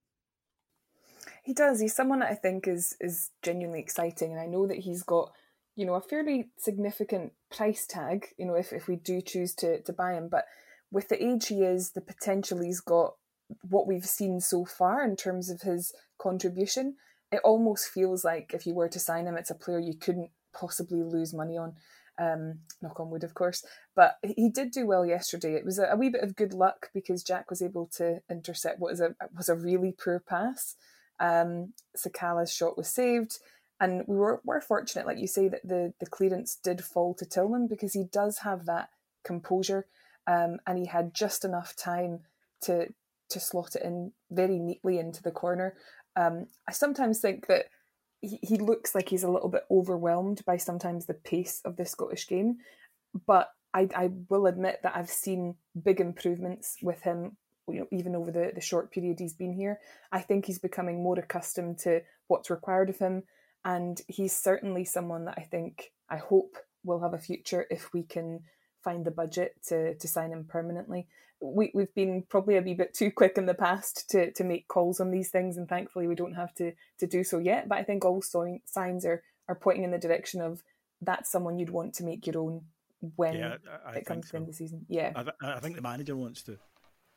[1.44, 1.80] He does.
[1.80, 5.32] He's someone that I think is is genuinely exciting, and I know that he's got
[5.76, 8.28] you know a fairly significant price tag.
[8.38, 10.46] You know, if if we do choose to to buy him, but
[10.92, 13.16] with the age he is, the potential he's got,
[13.70, 16.96] what we've seen so far in terms of his contribution,
[17.32, 20.32] it almost feels like if you were to sign him, it's a player you couldn't
[20.54, 21.76] possibly lose money on.
[22.20, 23.66] Um, knock on wood, of course.
[23.96, 25.54] But he did do well yesterday.
[25.54, 28.92] It was a, wee bit of good luck because Jack was able to intercept what
[28.92, 30.76] is a was a really poor pass,
[31.20, 33.40] Um, Sakala's shot was saved,
[33.80, 37.26] and we were, were fortunate, like you say, that the, the clearance did fall to
[37.26, 38.90] Tillman because he does have that
[39.24, 39.86] composure
[40.28, 42.22] um, and he had just enough time
[42.62, 42.94] to
[43.30, 45.76] to slot it in very neatly into the corner.
[46.16, 47.68] Um, I sometimes think that
[48.22, 51.86] he, he looks like he's a little bit overwhelmed by sometimes the pace of the
[51.86, 52.58] Scottish game,
[53.26, 57.38] but I, I will admit that I've seen big improvements with him
[57.72, 59.80] you know, even over the, the short period he's been here.
[60.12, 63.24] I think he's becoming more accustomed to what's required of him.
[63.66, 68.04] And he's certainly someone that I think, I hope, will have a future if we
[68.04, 68.42] can
[68.84, 71.08] find the budget to, to sign him permanently.
[71.42, 74.68] We, we've been probably a wee bit too quick in the past to, to make
[74.68, 77.70] calls on these things, and thankfully we don't have to, to do so yet.
[77.70, 80.62] But I think all signs are, are pointing in the direction of
[81.02, 82.62] that's someone you'd want to make your own
[83.16, 84.86] when yeah, I, I it comes to the end of the season.
[84.90, 86.58] Yeah, I, th- I, think the manager wants to.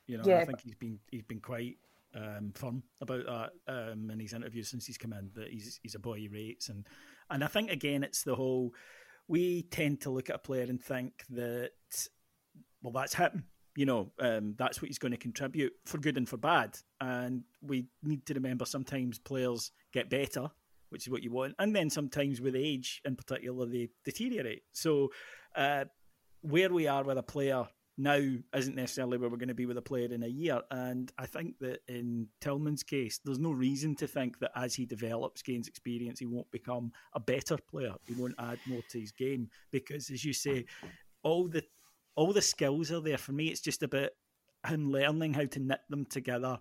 [0.07, 1.79] You know, yeah, I think he's been he's been quite
[2.15, 3.27] um, firm about
[3.67, 5.31] that um, in his interviews since he's come in.
[5.35, 6.87] That he's he's a boy he rates, and
[7.31, 8.73] and I think again it's the whole.
[9.29, 11.71] We tend to look at a player and think that
[12.83, 13.45] well that's him.
[13.75, 16.77] You know, um, that's what he's going to contribute for good and for bad.
[17.01, 20.49] And we need to remember sometimes players get better,
[20.91, 24.63] which is what you want, and then sometimes with age, in particular, they deteriorate.
[24.73, 25.11] So
[25.57, 25.87] uh,
[26.43, 27.67] where we are with a player
[27.99, 28.21] now
[28.55, 30.61] isn't necessarily where we're going to be with a player in a year.
[30.71, 34.87] And I think that in Tillman's case, there's no reason to think that as he
[34.87, 37.95] develops, gains experience, he won't become a better player.
[38.07, 40.65] He won't add more to his game because, as you say,
[41.23, 41.63] all the
[42.15, 43.19] all the skills are there.
[43.19, 44.11] For me, it's just about
[44.67, 46.59] him learning how to knit them together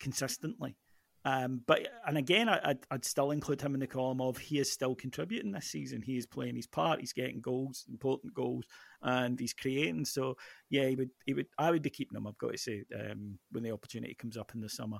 [0.00, 0.76] consistently.
[1.24, 4.58] Um, but and again, I, would I'd still include him in the column of he
[4.58, 6.02] is still contributing this season.
[6.02, 7.00] He is playing his part.
[7.00, 8.64] He's getting goals, important goals,
[9.02, 10.04] and he's creating.
[10.04, 10.36] So
[10.68, 12.26] yeah, he would he would I would be keeping him.
[12.26, 14.98] I've got to say um, when the opportunity comes up in the summer.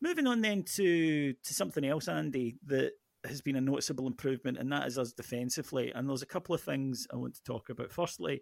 [0.00, 2.92] Moving on then to to something else, Andy, that
[3.26, 5.92] has been a noticeable improvement, and that is us defensively.
[5.94, 7.92] And there's a couple of things I want to talk about.
[7.92, 8.40] Firstly,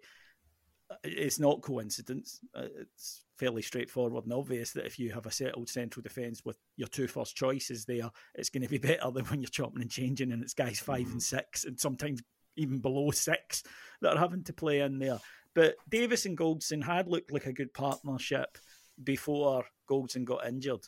[1.03, 2.39] it's not coincidence.
[2.53, 6.57] Uh, it's fairly straightforward and obvious that if you have a settled central defence with
[6.75, 9.91] your two first choices there, it's going to be better than when you're chopping and
[9.91, 11.11] changing and it's guys 5 mm-hmm.
[11.13, 12.21] and six and sometimes
[12.55, 13.63] even below six
[14.01, 15.19] that are having to play in there.
[15.55, 18.57] But Davies and Goldson had looked like a good partnership
[19.03, 20.85] before Goldson got injured.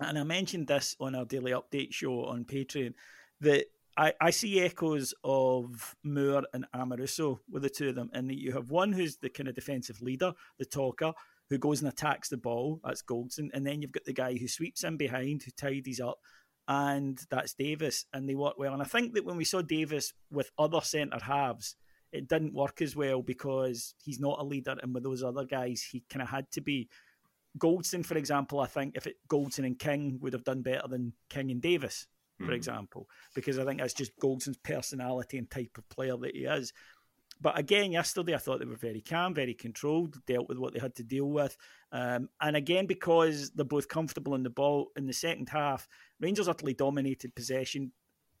[0.00, 2.94] And I mentioned this on our daily update show on Patreon
[3.40, 3.66] that
[3.98, 8.52] I, I see echoes of Moore and Amoruso with the two of them, and you
[8.52, 11.12] have one who's the kind of defensive leader, the talker,
[11.50, 12.80] who goes and attacks the ball.
[12.84, 16.20] That's Goldson, and then you've got the guy who sweeps in behind, who tidies up,
[16.68, 18.72] and that's Davies, and they work well.
[18.72, 21.74] And I think that when we saw Davies with other centre halves,
[22.12, 25.82] it didn't work as well because he's not a leader, and with those other guys,
[25.82, 26.88] he kind of had to be.
[27.58, 31.14] Goldson, for example, I think if it Goldson and King would have done better than
[31.28, 32.06] King and Davies
[32.38, 32.56] for mm.
[32.56, 36.72] example, because I think that's just Goldson's personality and type of player that he is.
[37.40, 40.80] But again, yesterday I thought they were very calm, very controlled, dealt with what they
[40.80, 41.56] had to deal with.
[41.92, 45.88] Um, and again, because they're both comfortable in the ball in the second half,
[46.20, 47.92] Rangers utterly dominated possession.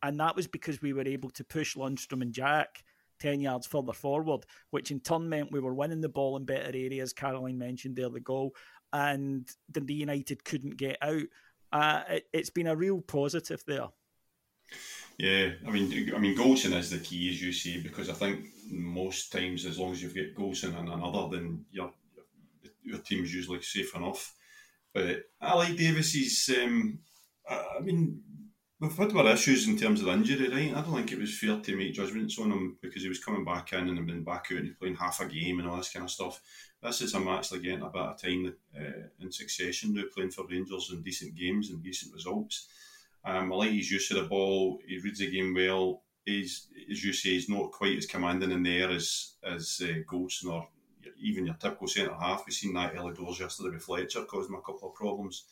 [0.02, 2.82] And that was because we were able to push Lundstram and Jack
[3.20, 6.68] 10 yards further forward, which in turn meant we were winning the ball in better
[6.68, 7.12] areas.
[7.12, 8.54] Caroline mentioned there the goal,
[8.92, 11.22] and Dundee United couldn't get out
[11.72, 13.88] uh, it, has been a real positive there.
[15.18, 18.46] Yeah, I mean, I mean, Goldson is the key, as you say, because I think
[18.70, 21.92] most times, as long as you've got Goldson and another, then your
[22.84, 24.34] your team's usually safe enough.
[24.94, 26.56] But I like Davies's.
[26.56, 27.00] Um,
[27.48, 28.22] I mean,
[28.80, 30.76] we've had our issues in terms of injury, right?
[30.76, 33.44] I don't think it was fair to make judgments on him because he was coming
[33.44, 36.04] back in and been back out and playing half a game and all this kind
[36.04, 36.40] of stuff.
[36.82, 40.46] This is him actually getting a bit of time uh, in succession now, playing for
[40.46, 42.68] Rangers in decent games and decent results.
[43.24, 44.78] Um, I like his use of the ball.
[44.86, 46.02] He reads the game well.
[46.24, 50.52] He's, as you say, he's not quite as commanding in there as as uh, Goldson
[50.52, 50.68] or
[51.20, 52.44] even your typical centre half.
[52.46, 55.44] We've seen that early doors yesterday with Fletcher causing him a couple of problems,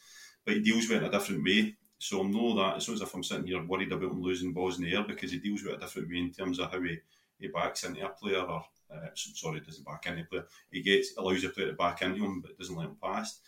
[0.45, 1.75] but he deals with it in a different way.
[1.99, 4.53] So I'm know that it's not as if I'm sitting here worried about him losing
[4.53, 6.71] balls in the air because he deals with it a different way in terms of
[6.71, 6.99] how he,
[7.41, 10.45] he backs into a player or uh, sorry, doesn't back into a player.
[10.71, 13.41] He gets allows a player to back into him but doesn't let him pass.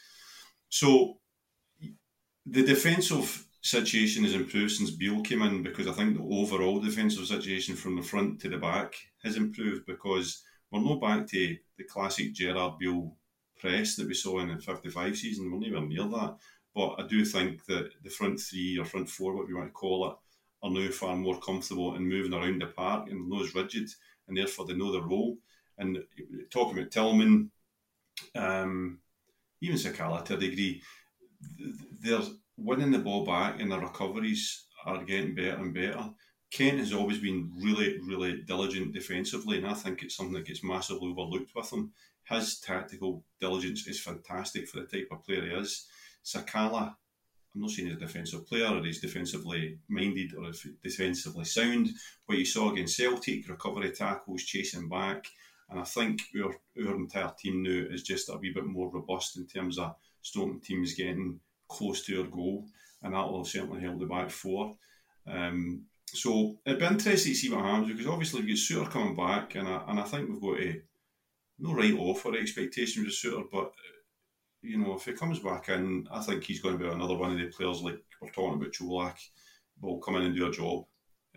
[0.68, 1.18] So
[2.46, 7.26] the defensive situation has improved since Beale came in because I think the overall defensive
[7.26, 11.84] situation from the front to the back has improved because we're not back to the
[11.84, 13.14] classic Gerrard Beale
[13.58, 15.50] press that we saw in the 55 season.
[15.50, 16.36] We're nowhere near that.
[16.74, 20.10] But I do think that the front three or front four, what want to call
[20.10, 20.16] it,
[20.62, 23.88] are now far more comfortable in moving around the park and not as rigid,
[24.28, 25.36] and therefore they know their role.
[25.78, 25.98] And
[26.50, 27.50] talking about Tillman,
[28.34, 28.98] um,
[29.60, 30.82] even Sakala to a degree,
[32.00, 32.20] they're
[32.56, 36.10] winning the ball back and the recoveries are getting better and better.
[36.50, 40.64] Kent has always been really, really diligent defensively, and I think it's something that gets
[40.64, 41.92] massively overlooked with him.
[42.24, 45.86] His tactical diligence is fantastic for the type of player he is.
[46.24, 46.94] Sakala,
[47.54, 50.50] I'm not saying he's a defensive player or he's defensively minded or
[50.82, 51.88] defensively sound,
[52.26, 55.26] but you saw against Celtic, recovery tackles, chasing back.
[55.70, 56.54] And I think our,
[56.86, 60.60] our entire team now is just a wee bit more robust in terms of stopping
[60.60, 62.66] teams getting close to our goal,
[63.02, 64.76] and that will certainly help the back four.
[65.26, 69.16] Um, so it'd be interesting to see what happens because obviously we've got Souttar coming
[69.16, 70.82] back, and I, and I think we've got a
[71.58, 73.72] no right off our expectations with Souttar, but
[74.68, 77.32] you know if he comes back in, I think he's going to be another one
[77.32, 79.16] of the players like we're talking about Colak
[79.80, 80.84] will come in and do a job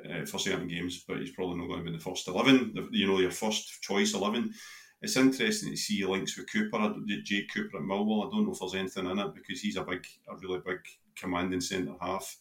[0.03, 2.73] uh, for certain games, but he's probably not going to be in the first eleven.
[2.91, 4.53] You know, your first choice eleven.
[5.01, 8.27] It's interesting to see links with Cooper, Jake Cooper at Millwall.
[8.27, 10.79] I don't know if there's anything in it because he's a big, a really big
[11.15, 12.37] commanding centre half,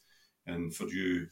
[0.47, 1.29] and for you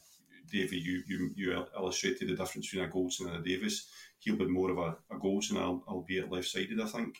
[0.50, 3.88] Davy, you, you, you illustrated the difference between a Goldson and a Davies.
[4.20, 7.18] He'll be more of a, a Goldson, albeit left sided, I think.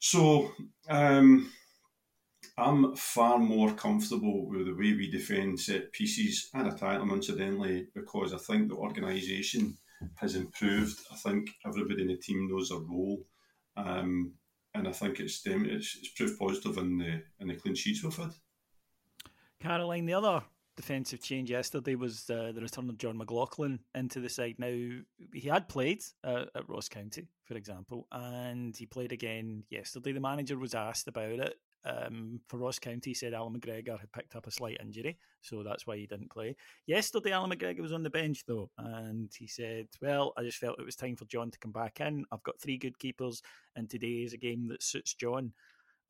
[0.00, 0.52] So
[0.88, 1.52] um,
[2.56, 7.86] I'm far more comfortable with the way we defend set pieces and attack them, incidentally,
[7.94, 9.76] because I think the organisation
[10.16, 10.98] has improved.
[11.12, 13.26] I think everybody in the team knows their role.
[13.76, 14.32] Um,
[14.74, 18.16] and I think it's, it's it's proved positive in the in the clean sheets we've
[18.16, 18.32] had.
[19.60, 20.42] Caroline, the other
[20.80, 24.54] defensive change yesterday was uh, the return of Jon McLaughlin into the side.
[24.58, 24.74] Now,
[25.34, 30.12] he had played uh, at Ross County, for example, and he played again yesterday.
[30.12, 31.54] The manager was asked about it.
[31.84, 35.62] Um, for Ross County, he said Allan McGregor had picked up a slight injury, so
[35.62, 36.56] that's why he didn't play.
[36.86, 40.80] Yesterday, Allan McGregor was on the bench, though, and he said, Well, I just felt
[40.80, 42.24] it was time for John to come back in.
[42.32, 43.42] I've got three good keepers,
[43.76, 45.52] and today is a game that suits John."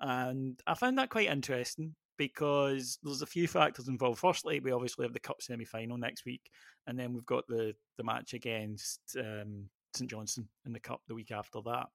[0.00, 4.18] And I found that quite interesting because there's a few factors involved.
[4.18, 6.50] Firstly, we obviously have the cup semi final next week,
[6.86, 11.14] and then we've got the the match against um, St Johnstone in the cup the
[11.14, 11.86] week after that.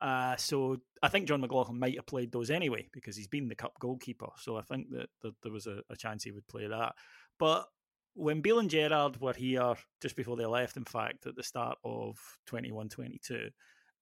[0.00, 3.56] Uh, so I think Jon McLaughlin might have played those anyway because he's been the
[3.56, 4.28] cup goalkeeper.
[4.38, 6.94] So I think that, that there was a, a, chance he would play that.
[7.38, 7.66] But
[8.14, 11.76] when Beale and Gerrard were here just before they left, in fact, at the start
[11.84, 13.50] of 21 22,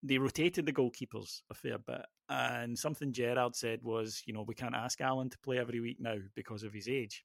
[0.03, 2.07] they rotated the goalkeepers a fair bit.
[2.29, 5.99] And something Gerrard said was, you know, we can't ask Allan to play every week
[5.99, 7.24] now because of his age.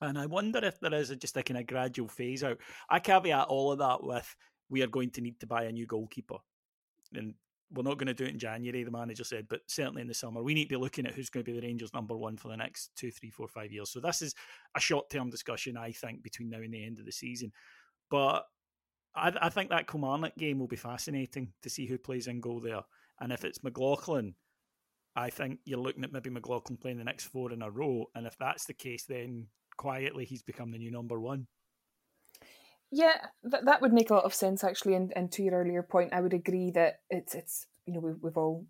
[0.00, 2.58] And I wonder if there is a, just a kind of gradual phase out.
[2.88, 4.36] I caveat all of that with
[4.70, 6.36] we are going to need to buy a new goalkeeper.
[7.14, 7.34] And
[7.72, 10.14] we're not going to do it in January, the manager said, but certainly in the
[10.14, 10.42] summer.
[10.42, 12.48] We need to be looking at who's going to be the Rangers' number one for
[12.48, 13.90] the next two, three, four, five years.
[13.90, 14.34] So this is
[14.76, 17.52] a short term discussion, I think, between now and the end of the season.
[18.10, 18.44] But
[19.14, 22.60] I, I think that Kilmarnock game will be fascinating to see who plays in goal
[22.60, 22.82] there.
[23.20, 24.34] And if it's McLaughlin,
[25.16, 28.06] I think you're looking at maybe McLaughlin playing the next four in a row.
[28.14, 31.46] And if that's the case, then quietly he's become the new number one.
[32.90, 34.94] Yeah, that that would make a lot of sense actually.
[34.94, 38.22] And, and to your earlier point, I would agree that it's it's you know we've
[38.22, 38.64] we've all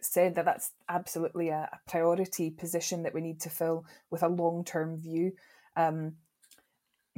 [0.00, 4.28] said that that's absolutely a, a priority position that we need to fill with a
[4.28, 5.32] long term view.
[5.76, 6.16] Um,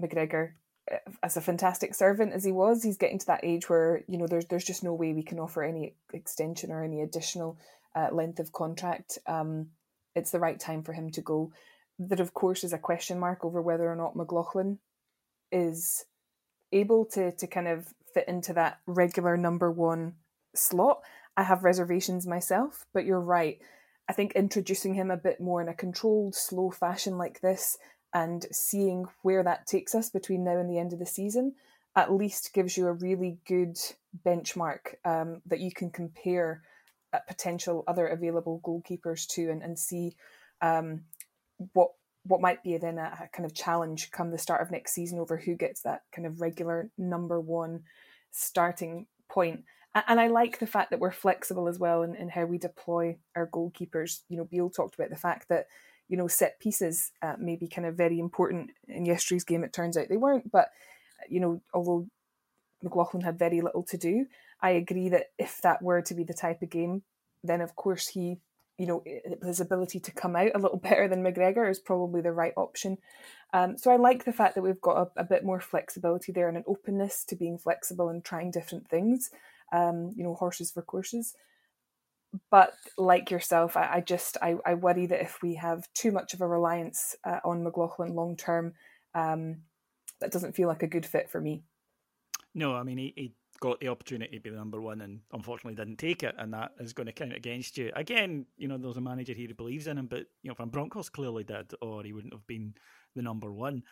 [0.01, 0.53] McGregor
[1.23, 4.27] as a fantastic servant as he was, he's getting to that age where you know
[4.27, 7.59] there's there's just no way we can offer any extension or any additional
[7.95, 9.19] uh, length of contract.
[9.27, 9.69] Um,
[10.15, 11.53] it's the right time for him to go.
[11.99, 14.79] That of course is a question mark over whether or not McLaughlin
[15.51, 16.05] is
[16.73, 20.15] able to to kind of fit into that regular number one
[20.55, 21.01] slot.
[21.37, 23.59] I have reservations myself, but you're right.
[24.09, 27.77] I think introducing him a bit more in a controlled, slow fashion like this
[28.15, 31.55] and seeing where that takes us between now and the end of the season
[31.95, 33.79] at least gives you a really good
[34.25, 36.63] benchmark um, that you can compare
[37.27, 40.15] potential other available goalkeepers to and, and see
[40.61, 41.03] um,
[41.73, 41.91] what
[42.25, 45.21] what might be then a, a, kind of challenge come the start of next season
[45.21, 47.85] over who gets that kind of regular number one
[48.33, 49.63] starting point.
[50.09, 53.17] And I like the fact that we're flexible as well in, in how we deploy
[53.37, 54.23] our goalkeepers.
[54.29, 55.69] You know, Beale talked about the fact that
[56.09, 59.65] you know, set pieces uh, may be kind of very important in yesterday's game.
[59.65, 60.71] It turns out they weren't, but
[61.29, 62.07] you know, although
[62.83, 64.27] McLaughlin had very little to do,
[64.61, 67.03] I agree that if that were to be the type of game,
[67.43, 68.39] then of course he,
[68.79, 69.03] you know,
[69.43, 72.99] his ability to come out a little better than McGregor is probably the right option.
[73.53, 76.49] Um, so I like the fact that we've got a, a, bit more flexibility there
[76.49, 79.31] and an openness to being flexible and trying different things.
[79.73, 81.35] Um, you know, horses for courses
[82.51, 86.35] but like yourself, I, I just I, I, worry that if we have too much
[86.35, 88.75] of a reliance uh, on McLaughlin long term,
[89.15, 89.63] um,
[90.21, 91.63] that doesn't feel like a good fit for me.
[92.55, 95.75] No, I mean he, he got the opportunity to be the number one and unfortunately
[95.75, 97.91] didn't take it, and that is going to count against you.
[97.95, 100.69] Again, you know, there's a manager here who believes in him, but you know, Van
[100.69, 102.75] Bronckhorst clearly did, or he wouldn't have been
[103.15, 103.83] the number one.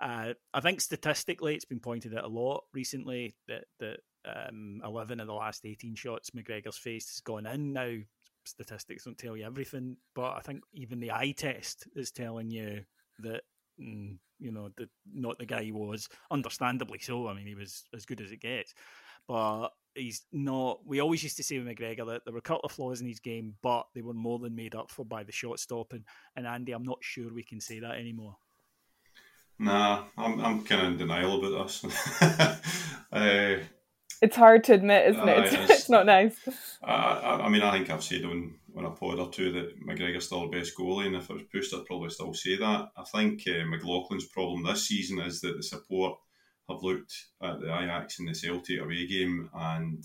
[0.00, 5.20] Uh, I think statistically, it's been pointed out a lot recently that that um, 11
[5.20, 7.72] of the last 18 shots McGregor's faced has gone in.
[7.72, 7.96] Now,
[8.44, 12.84] statistics don't tell you everything, but I think even the eye test is telling you
[13.20, 13.42] that
[13.80, 16.08] mm, you know the, not the guy he was.
[16.30, 17.28] Understandably so.
[17.28, 18.74] I mean, he was as good as it gets,
[19.26, 20.80] but he's not.
[20.86, 23.08] We always used to say with McGregor that there were a couple of flaws in
[23.08, 26.04] his game, but they were more than made up for by the shot stopping.
[26.36, 28.36] And Andy, I'm not sure we can say that anymore.
[29.58, 31.84] Nah, I'm I'm kind of in denial about this.
[33.12, 33.56] uh,
[34.20, 35.38] it's hard to admit, isn't it?
[35.38, 36.36] It's, it's, it's not nice.
[36.82, 40.26] I, I, mean, I think I've said on, on a pod or two that McGregor's
[40.26, 42.88] still the best goalie, and if I was pushed, I'd probably still say that.
[42.96, 46.18] I think uh, McLaughlin's problem this season is that the support
[46.68, 50.02] have looked at the Ajax and the Celtic away game and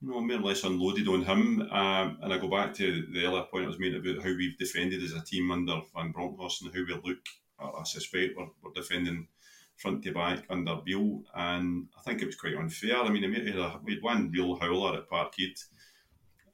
[0.00, 1.62] you know, more or less unloaded on him.
[1.62, 4.58] Um, and I go back to the earlier point I was made about how we've
[4.58, 7.18] defended as a team under Van Bronckhorst and how we look
[7.62, 9.28] I suspect we're, we're defending
[9.82, 12.96] front to back under Beale, and I think it was quite unfair.
[12.96, 15.58] I mean, we had, we had one real howler at Parkhead,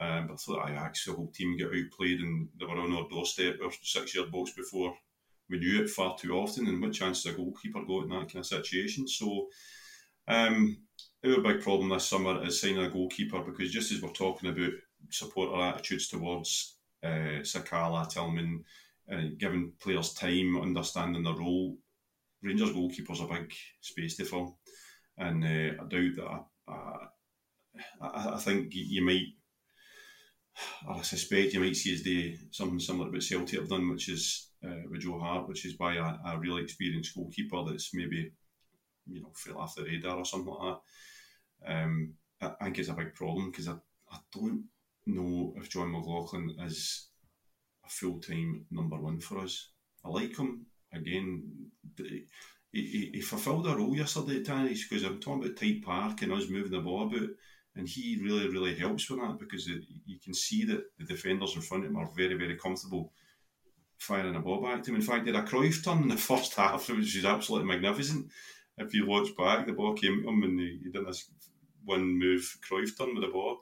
[0.00, 3.08] um, but I thought Ajax, the whole team got outplayed and they were on our
[3.08, 4.94] doorstep, our six yard box before
[5.50, 6.66] we knew it far too often.
[6.66, 9.08] And what chance does a goalkeeper got in that kind of situation?
[9.08, 9.48] So,
[10.28, 10.78] um,
[11.24, 14.72] our big problem this summer is signing a goalkeeper because just as we're talking about
[15.10, 18.64] supporter attitudes towards uh, Sakala, Tillman,
[19.10, 21.76] uh, giving players time, understanding their role.
[22.42, 24.58] Rangers goalkeeper's a big space to fill,
[25.16, 26.44] and uh, I doubt that.
[26.68, 27.06] I,
[28.00, 29.26] I, I, think you might,
[30.88, 34.08] I suspect you might see as the something similar to what Celtic have done, which
[34.08, 38.32] is uh, with Joe Hart, which is by a, a really experienced goalkeeper that's maybe
[39.06, 40.76] you know fell off the radar or something like
[41.64, 41.74] that.
[41.74, 43.74] Um, I, I think it's a big problem because I,
[44.10, 44.64] I don't
[45.06, 47.08] know if Jon McLaughlin is
[47.84, 49.70] a full time number one for us.
[50.04, 51.67] I like him again.
[51.96, 52.26] He,
[52.72, 56.48] he, he fulfilled a role yesterday Tannis because I'm talking about tight park and us
[56.48, 57.28] moving the ball about,
[57.76, 61.56] and he really really helps with that because it, you can see that the defenders
[61.56, 63.12] in front of him are very very comfortable
[63.98, 64.96] firing a ball back to him.
[64.96, 68.30] In fact, had a Cruyff turn in the first half, which is absolutely magnificent.
[68.76, 71.30] If you watch back, the ball came to him and he, he did this
[71.84, 73.60] one move Cruyff turn with the ball.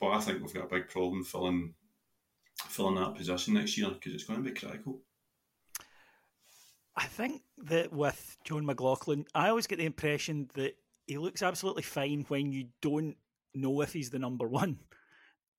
[0.00, 1.74] But I think we've got a big problem filling
[2.68, 5.00] filling that position next year because it's going to be critical.
[6.96, 10.76] I think that with Jon McLaughlin, I always get the impression that
[11.06, 13.16] he looks absolutely fine when you don't
[13.54, 14.78] know if he's the number one.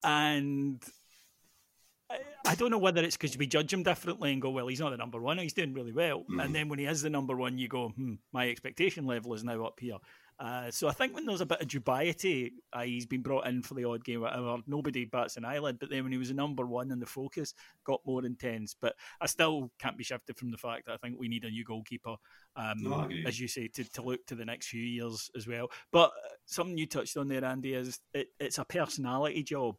[0.04, 0.84] And
[2.46, 4.92] I don't know whether it's because we judge him differently and go, well, he's not
[4.92, 6.24] the number one, he's doing really well.
[6.32, 6.44] Mm.
[6.44, 9.44] And then when he is the number one, you go, hmm, my expectation level is
[9.44, 9.98] now up here.
[10.38, 13.62] Uh, so I think when there's a bit of dubiety, uh, he's been brought in
[13.62, 15.80] for the odd game, whatever, nobody bats an eyelid.
[15.80, 17.54] But then when he was a number one and the focus
[17.86, 18.76] got more intense.
[18.80, 21.50] But I still can't be shifted from the fact that I think we need a
[21.50, 22.16] new goalkeeper,
[22.58, 25.70] um, no, as you say, to, to look to the next few years as well.
[25.92, 29.76] But uh, something you touched on there, Andy, is it, it's a personality job.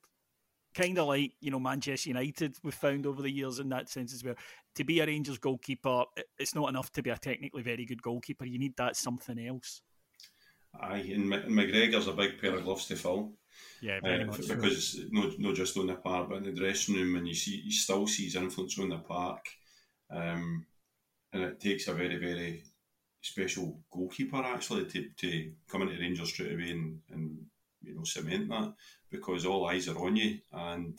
[0.75, 4.13] Kind of like you know Manchester United, we've found over the years in that sense
[4.13, 4.35] as well.
[4.75, 6.05] To be a Rangers goalkeeper,
[6.39, 8.45] it's not enough to be a technically very good goalkeeper.
[8.45, 9.81] You need that something else.
[10.81, 13.33] Aye, and McGregor's a big pair of gloves to fill.
[13.81, 15.03] Yeah, very uh, much because so.
[15.11, 17.73] not not just on the park, but in the dressing room, and you see you
[17.73, 19.47] still see his influence on the park,
[20.11, 20.67] um,
[21.33, 22.65] and it takes a very very
[23.27, 27.37] special goalkeeper actually to, to come into Rangers straight away and, and
[27.83, 28.73] you know cement that
[29.11, 30.99] because all eyes are on you and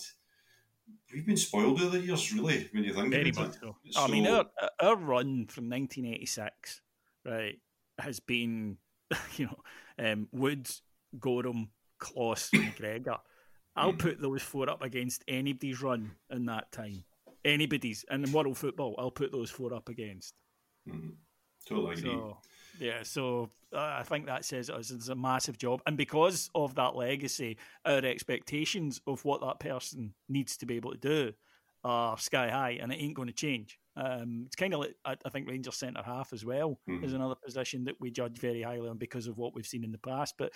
[1.13, 3.57] we've been spoiled over the years really when you think very about it.
[3.61, 3.75] So.
[3.89, 4.45] So, I mean our,
[4.80, 6.82] our run from 1986
[7.25, 7.59] right
[7.99, 8.78] has been
[9.37, 9.57] you know,
[10.11, 10.81] um, Woods,
[11.19, 13.17] Goram, Klos, McGregor.
[13.75, 13.97] I'll hmm.
[13.97, 17.03] put those four up against anybody's run in that time.
[17.45, 20.33] Anybody's and in world football, I'll put those four up against.
[20.89, 21.09] Mm-hmm.
[21.67, 22.11] Totally agree.
[22.11, 22.37] So,
[22.79, 26.95] yeah, so uh, I think that says it's a massive job, and because of that
[26.95, 31.33] legacy, our expectations of what that person needs to be able to do
[31.83, 33.79] are sky high, and it ain't going to change.
[33.97, 37.03] Um, it's kind of like I, I, think Rangers centre half as well mm-hmm.
[37.03, 39.91] is another position that we judge very highly on because of what we've seen in
[39.91, 40.35] the past.
[40.37, 40.53] But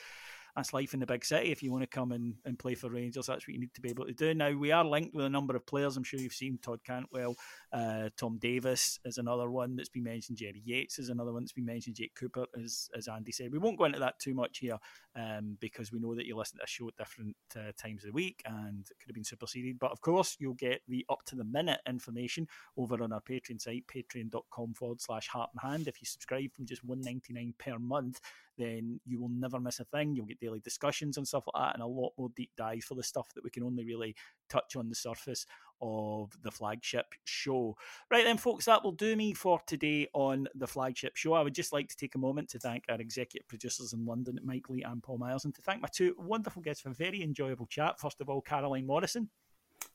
[0.55, 1.51] that's life in the big city.
[1.51, 3.81] If you want to come and, and play for Rangers, that's what you need to
[3.81, 4.35] be able to do.
[4.35, 5.97] Now, we are linked with a number of players.
[5.97, 7.35] I'm sure you've seen Todd Cantwell,
[7.73, 10.37] uh, Tom Davies is another one that's been mentioned.
[10.37, 11.95] Jerry Yates is another one that's been mentioned.
[11.95, 13.51] Jake Cooper, as, as Andy said.
[13.51, 14.77] We won't go into that too much here
[15.15, 18.09] um, because we know that you listen to a show at different uh, times of
[18.09, 19.79] the week and it could have been superseded.
[19.79, 22.47] But of course, you'll get the up to the minute information
[22.77, 25.87] over on our Patreon site, patreon.com forward slash heart and hand.
[25.87, 28.19] If you subscribe from just one ninety nine per month,
[28.57, 30.15] then you will never miss a thing.
[30.15, 32.95] You'll get daily discussions and stuff like that, and a lot more deep dive for
[32.95, 34.15] the stuff that we can only really
[34.49, 35.45] touch on the surface
[35.81, 37.75] of the flagship show.
[38.09, 41.33] Right then, folks, that will do me for today on the flagship show.
[41.33, 44.39] I would just like to take a moment to thank our executive producers in London,
[44.43, 47.21] Mike Lee and Paul Miles, and to thank my two wonderful guests for a very
[47.21, 47.99] enjoyable chat.
[47.99, 49.29] First of all, Caroline Morrison.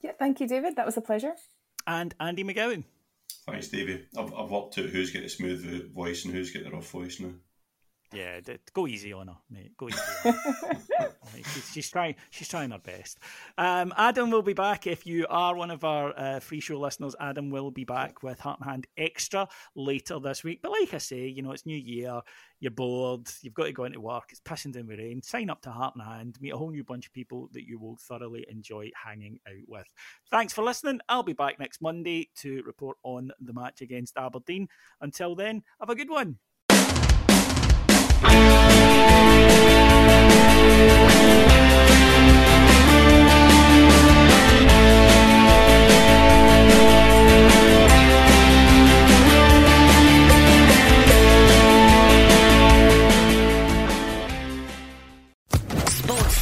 [0.03, 0.77] Yeah, thank you, David.
[0.77, 1.35] That was a pleasure.
[1.87, 2.85] And Andy McGowan.
[3.47, 4.07] Thanks, Davey.
[4.19, 7.21] I've, I've worked out who's got the smooth voice and who's got the rough voice
[7.21, 7.33] now.
[8.13, 8.41] Yeah,
[8.73, 9.77] go easy on her, mate.
[9.77, 10.01] Go easy.
[10.25, 11.13] On her.
[11.35, 12.15] she's, she's, trying.
[12.31, 13.19] She's trying her best.
[13.59, 14.87] Um, Adam will be back.
[14.87, 18.41] If you are one of our uh, free show listeners, Adam will be back with
[18.41, 20.61] Heart and Hand Extra later this week.
[20.63, 22.21] But like I say, you know, it's New Year.
[22.61, 23.29] You're bored.
[23.43, 24.25] You've got to go into work.
[24.31, 25.23] It's pissing down with rain.
[25.23, 26.39] Sign up to Heart and Hand.
[26.41, 29.87] Meet a whole new bunch of people that you will thoroughly enjoy hanging out with.
[30.31, 31.01] Thanks for listening.
[31.09, 34.69] I'll be back next Monday to report on the match against Aberdeen.
[35.01, 36.39] Until then, have a good one.